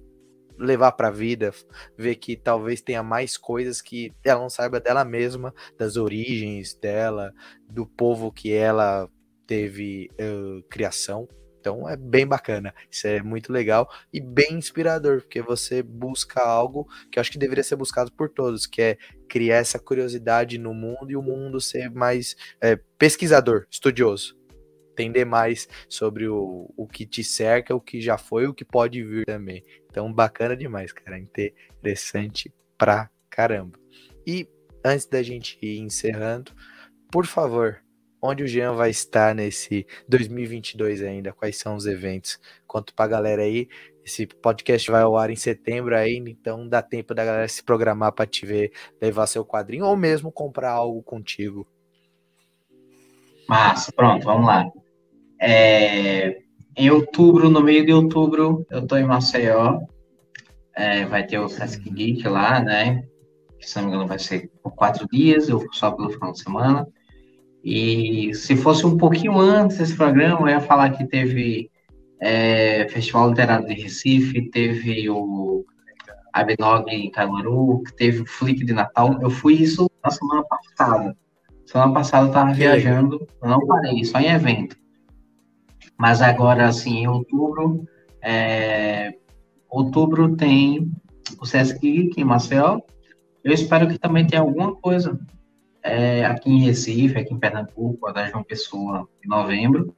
[0.59, 1.53] levar para a vida,
[1.97, 7.33] ver que talvez tenha mais coisas que ela não saiba dela mesma, das origens dela,
[7.69, 9.09] do povo que ela
[9.47, 11.29] teve uh, criação.
[11.65, 16.87] Então é bem bacana, isso é muito legal e bem inspirador, porque você busca algo
[17.11, 20.75] que eu acho que deveria ser buscado por todos, que é criar essa curiosidade no
[20.75, 24.37] mundo e o mundo ser mais é, pesquisador, estudioso.
[24.93, 29.03] Entender mais sobre o, o que te cerca, o que já foi, o que pode
[29.03, 29.65] vir também.
[29.91, 31.19] Então, bacana demais, cara.
[31.19, 33.79] Interessante pra caramba.
[34.27, 34.47] E
[34.85, 36.53] antes da gente ir encerrando,
[37.11, 37.83] por favor,
[38.25, 42.41] onde o Jean vai estar nesse 2022 ainda, quais são os eventos.
[42.67, 43.69] Conto pra galera aí,
[44.03, 48.13] esse podcast vai ao ar em setembro ainda, então dá tempo da galera se programar
[48.13, 51.67] para te ver, levar seu quadrinho ou mesmo comprar algo contigo.
[53.47, 54.65] Massa, pronto, vamos lá.
[55.39, 56.39] É,
[56.75, 59.81] em outubro, no meio de outubro, eu tô em Maceió,
[60.75, 63.05] é, vai ter o Sesc Geek lá, né?
[63.61, 66.87] se não me engano vai ser por quatro dias, eu só pelo final de semana.
[67.65, 71.71] E se fosse um pouquinho antes desse programa, eu ia falar que teve
[72.21, 75.65] é, Festival Literário de Recife, teve o
[76.31, 79.19] Abenog em Caruaru, que teve o Flick de Natal.
[79.23, 81.17] Eu fui isso na semana passada.
[81.65, 84.77] Semana passada eu estava viajando, eu não parei, só em evento.
[85.99, 87.87] Mas agora, assim, em outubro,
[88.21, 89.15] é,
[89.71, 90.93] outubro tem
[91.41, 92.81] o Sesc Geek em Maceió.
[93.43, 95.19] Eu espero que também tenha alguma coisa
[95.85, 99.95] é, aqui em Recife, aqui em Pernambuco, da João Pessoa, em novembro.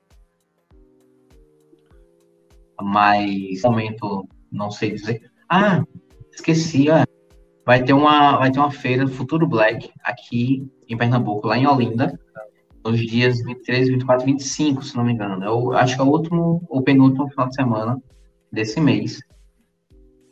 [2.82, 5.30] Mas, no momento, não sei dizer.
[5.48, 5.84] Ah,
[6.32, 7.04] esqueci, ó.
[7.64, 12.18] Vai ter uma, vai ter uma feira Futuro Black aqui em Pernambuco, lá em Olinda,
[12.84, 15.44] nos dias 23, 24, 25, se não me engano.
[15.44, 18.02] Eu acho que é o último ou penúltimo final de semana
[18.52, 19.20] desse mês.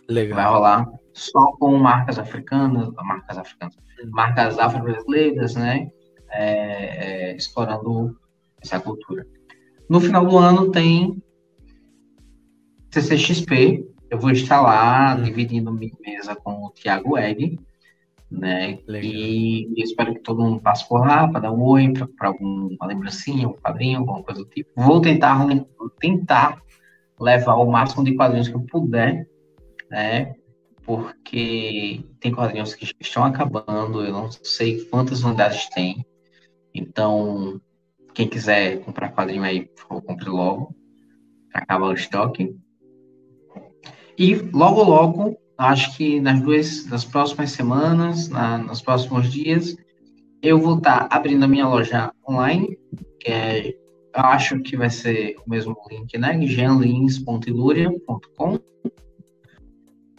[0.09, 0.37] Legal.
[0.37, 3.77] Vai rolar só com marcas africanas, marcas africanas,
[4.11, 5.89] marcas afro-brasileiras, né?
[6.31, 8.17] É, é, explorando
[8.61, 9.27] essa cultura.
[9.89, 11.23] No final do ano tem
[12.91, 15.23] CCXP, eu vou estar lá hum.
[15.23, 17.59] dividindo minha mesa com o Thiago Egg,
[18.31, 18.79] né?
[18.87, 19.11] Legal.
[19.11, 23.49] E espero que todo mundo passe por lá para dar um oi, para alguma lembrancinha,
[23.49, 24.71] um quadrinho, alguma coisa do tipo.
[24.77, 25.47] Vou tentar,
[26.01, 26.63] tentar
[27.21, 29.29] levar o máximo de quadrinhos que eu puder,
[29.91, 30.35] né?
[30.85, 36.05] Porque tem quadrinhos que estão acabando, eu não sei quantas unidades tem.
[36.75, 37.61] Então,
[38.13, 40.75] quem quiser comprar quadrinho aí, por favor, compre logo.
[41.53, 42.55] Acaba o estoque.
[44.19, 49.77] E logo, logo, acho que nas duas, nas próximas semanas, na, nos próximos dias,
[50.43, 52.79] eu vou estar tá abrindo a minha loja online,
[53.19, 53.75] que é,
[54.13, 56.39] acho que vai ser o mesmo link, né?
[56.47, 58.61] jeanlins.iluria.com.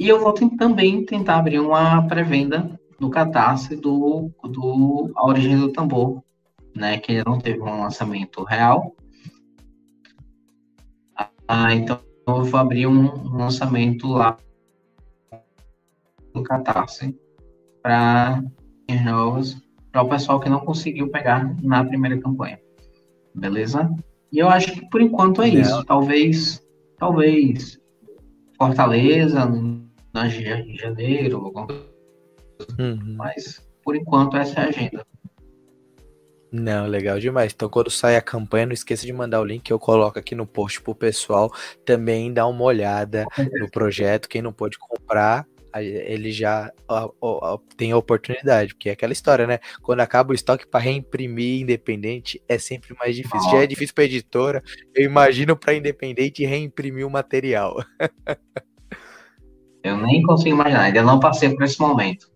[0.06, 5.72] E eu vou também tentar abrir uma pré-venda no Catarse do, do A Origem do
[5.72, 6.22] Tambor,
[6.76, 7.00] né?
[7.00, 8.96] Que não teve um lançamento real.
[11.48, 14.38] Ah, então eu vou abrir um, lançamento lá
[16.36, 17.20] no Catarse
[17.82, 18.44] para
[19.04, 19.60] novas
[19.92, 22.60] para o pessoal que não conseguiu pegar na primeira campanha.
[23.34, 23.92] Beleza?
[24.32, 25.84] E eu acho que por enquanto é isso.
[25.84, 26.62] Talvez,
[27.00, 27.80] talvez
[28.56, 29.52] Fortaleza
[30.16, 31.52] na em janeiro,
[32.80, 33.16] uhum.
[33.18, 35.06] mas por enquanto essa é a agenda.
[36.50, 37.52] Não, legal demais.
[37.54, 40.34] Então, quando sair a campanha, não esqueça de mandar o link que eu coloco aqui
[40.34, 41.52] no post pro pessoal
[41.84, 43.26] também dar uma olhada
[43.60, 44.30] no projeto.
[44.30, 45.46] Quem não pode comprar,
[45.76, 49.60] ele já ó, ó, tem a oportunidade, porque é aquela história, né?
[49.82, 53.52] Quando acaba o estoque para reimprimir independente é sempre mais difícil.
[53.52, 54.64] Já é difícil para editora,
[54.94, 57.76] eu imagino para independente reimprimir o material.
[59.86, 62.28] eu nem consigo imaginar, ainda não passei por esse momento.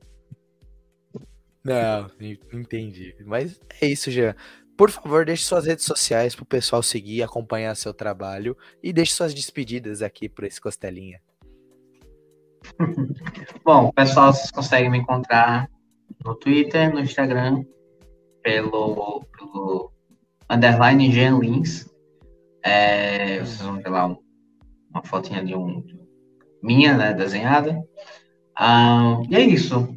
[1.63, 2.07] Não,
[2.53, 3.15] entendi.
[3.25, 4.35] Mas é isso, Jean.
[4.77, 9.13] Por favor, deixe suas redes sociais para o pessoal seguir, acompanhar seu trabalho e deixe
[9.13, 11.19] suas despedidas aqui para esse Costelinha.
[13.65, 15.67] Bom, pessoal, vocês conseguem me encontrar
[16.23, 17.65] no Twitter, no Instagram,
[18.43, 19.91] pelo, pelo
[20.49, 21.89] underline Jean Lins.
[22.63, 25.83] É, vocês vão ver lá uma fotinha de um
[26.61, 27.81] minha, né, desenhada.
[28.55, 29.87] Ah, e é isso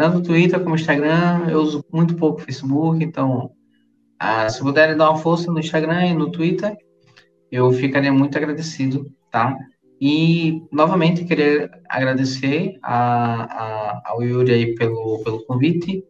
[0.00, 1.46] tanto Twitter como Instagram.
[1.50, 3.50] Eu uso muito pouco Facebook, então,
[4.18, 6.74] ah, se puderem dar uma força no Instagram e no Twitter,
[7.52, 9.54] eu ficaria muito agradecido, tá?
[10.00, 16.02] E, novamente, queria agradecer a, a, ao Yuri aí pelo, pelo convite,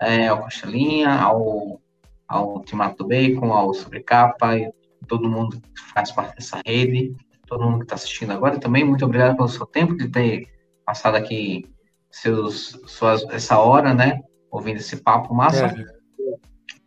[0.00, 1.80] é, ao Costelinha, ao,
[2.26, 4.68] ao Timato Bacon, ao Sobrecapa, e
[5.06, 7.14] todo mundo que faz parte dessa rede,
[7.52, 8.82] todo mundo que está assistindo agora também.
[8.82, 10.48] Muito obrigado pelo seu tempo de ter
[10.86, 11.68] passado aqui
[12.10, 14.20] seus, suas, essa hora, né?
[14.50, 15.66] Ouvindo esse papo massa.
[15.66, 15.84] É.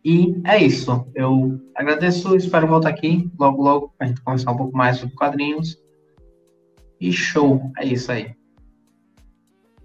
[0.04, 1.06] E é isso.
[1.14, 5.14] Eu agradeço, espero voltar aqui logo, logo, para a gente conversar um pouco mais sobre
[5.14, 5.76] quadrinhos.
[7.00, 8.34] E show, é isso aí.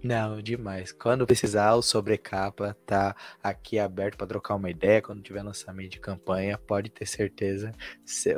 [0.02, 0.90] Não, demais.
[0.90, 5.00] Quando precisar, o Sobrecapa tá aqui aberto para trocar uma ideia.
[5.00, 7.72] Quando tiver lançamento de campanha, pode ter certeza,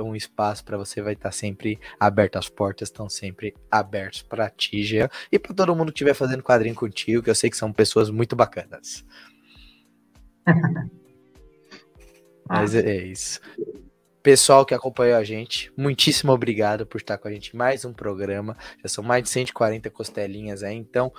[0.01, 2.37] um espaço para você vai estar tá sempre aberto.
[2.37, 6.43] As portas estão sempre abertas para ti, Jean, e para todo mundo que estiver fazendo
[6.43, 9.03] quadrinho contigo, que eu sei que são pessoas muito bacanas.
[12.47, 13.41] Mas é isso.
[14.23, 17.93] Pessoal que acompanhou a gente, muitíssimo obrigado por estar com a gente em mais um
[17.93, 18.57] programa.
[18.83, 21.11] Já são mais de 140 costelinhas aí, então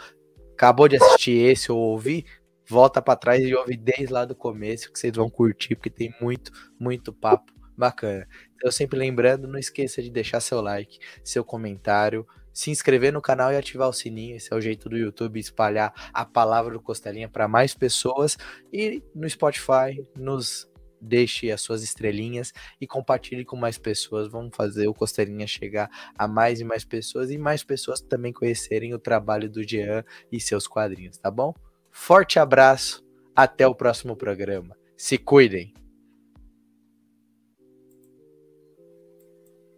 [0.55, 2.25] acabou de assistir esse ou ouvir,
[2.67, 6.15] volta para trás e ouve desde lá do começo, que vocês vão curtir, porque tem
[6.19, 8.27] muito, muito papo bacana.
[8.55, 13.51] Então, sempre lembrando, não esqueça de deixar seu like, seu comentário, se inscrever no canal
[13.51, 14.37] e ativar o sininho.
[14.37, 18.37] Esse é o jeito do YouTube espalhar a palavra do Costelinha para mais pessoas.
[18.71, 20.67] E no Spotify, nos
[21.05, 24.27] deixe as suas estrelinhas e compartilhe com mais pessoas.
[24.27, 28.93] Vamos fazer o Costelinha chegar a mais e mais pessoas e mais pessoas também conhecerem
[28.93, 31.53] o trabalho do Jean e seus quadrinhos, tá bom?
[31.91, 34.75] Forte abraço, até o próximo programa.
[34.97, 35.84] Se cuidem!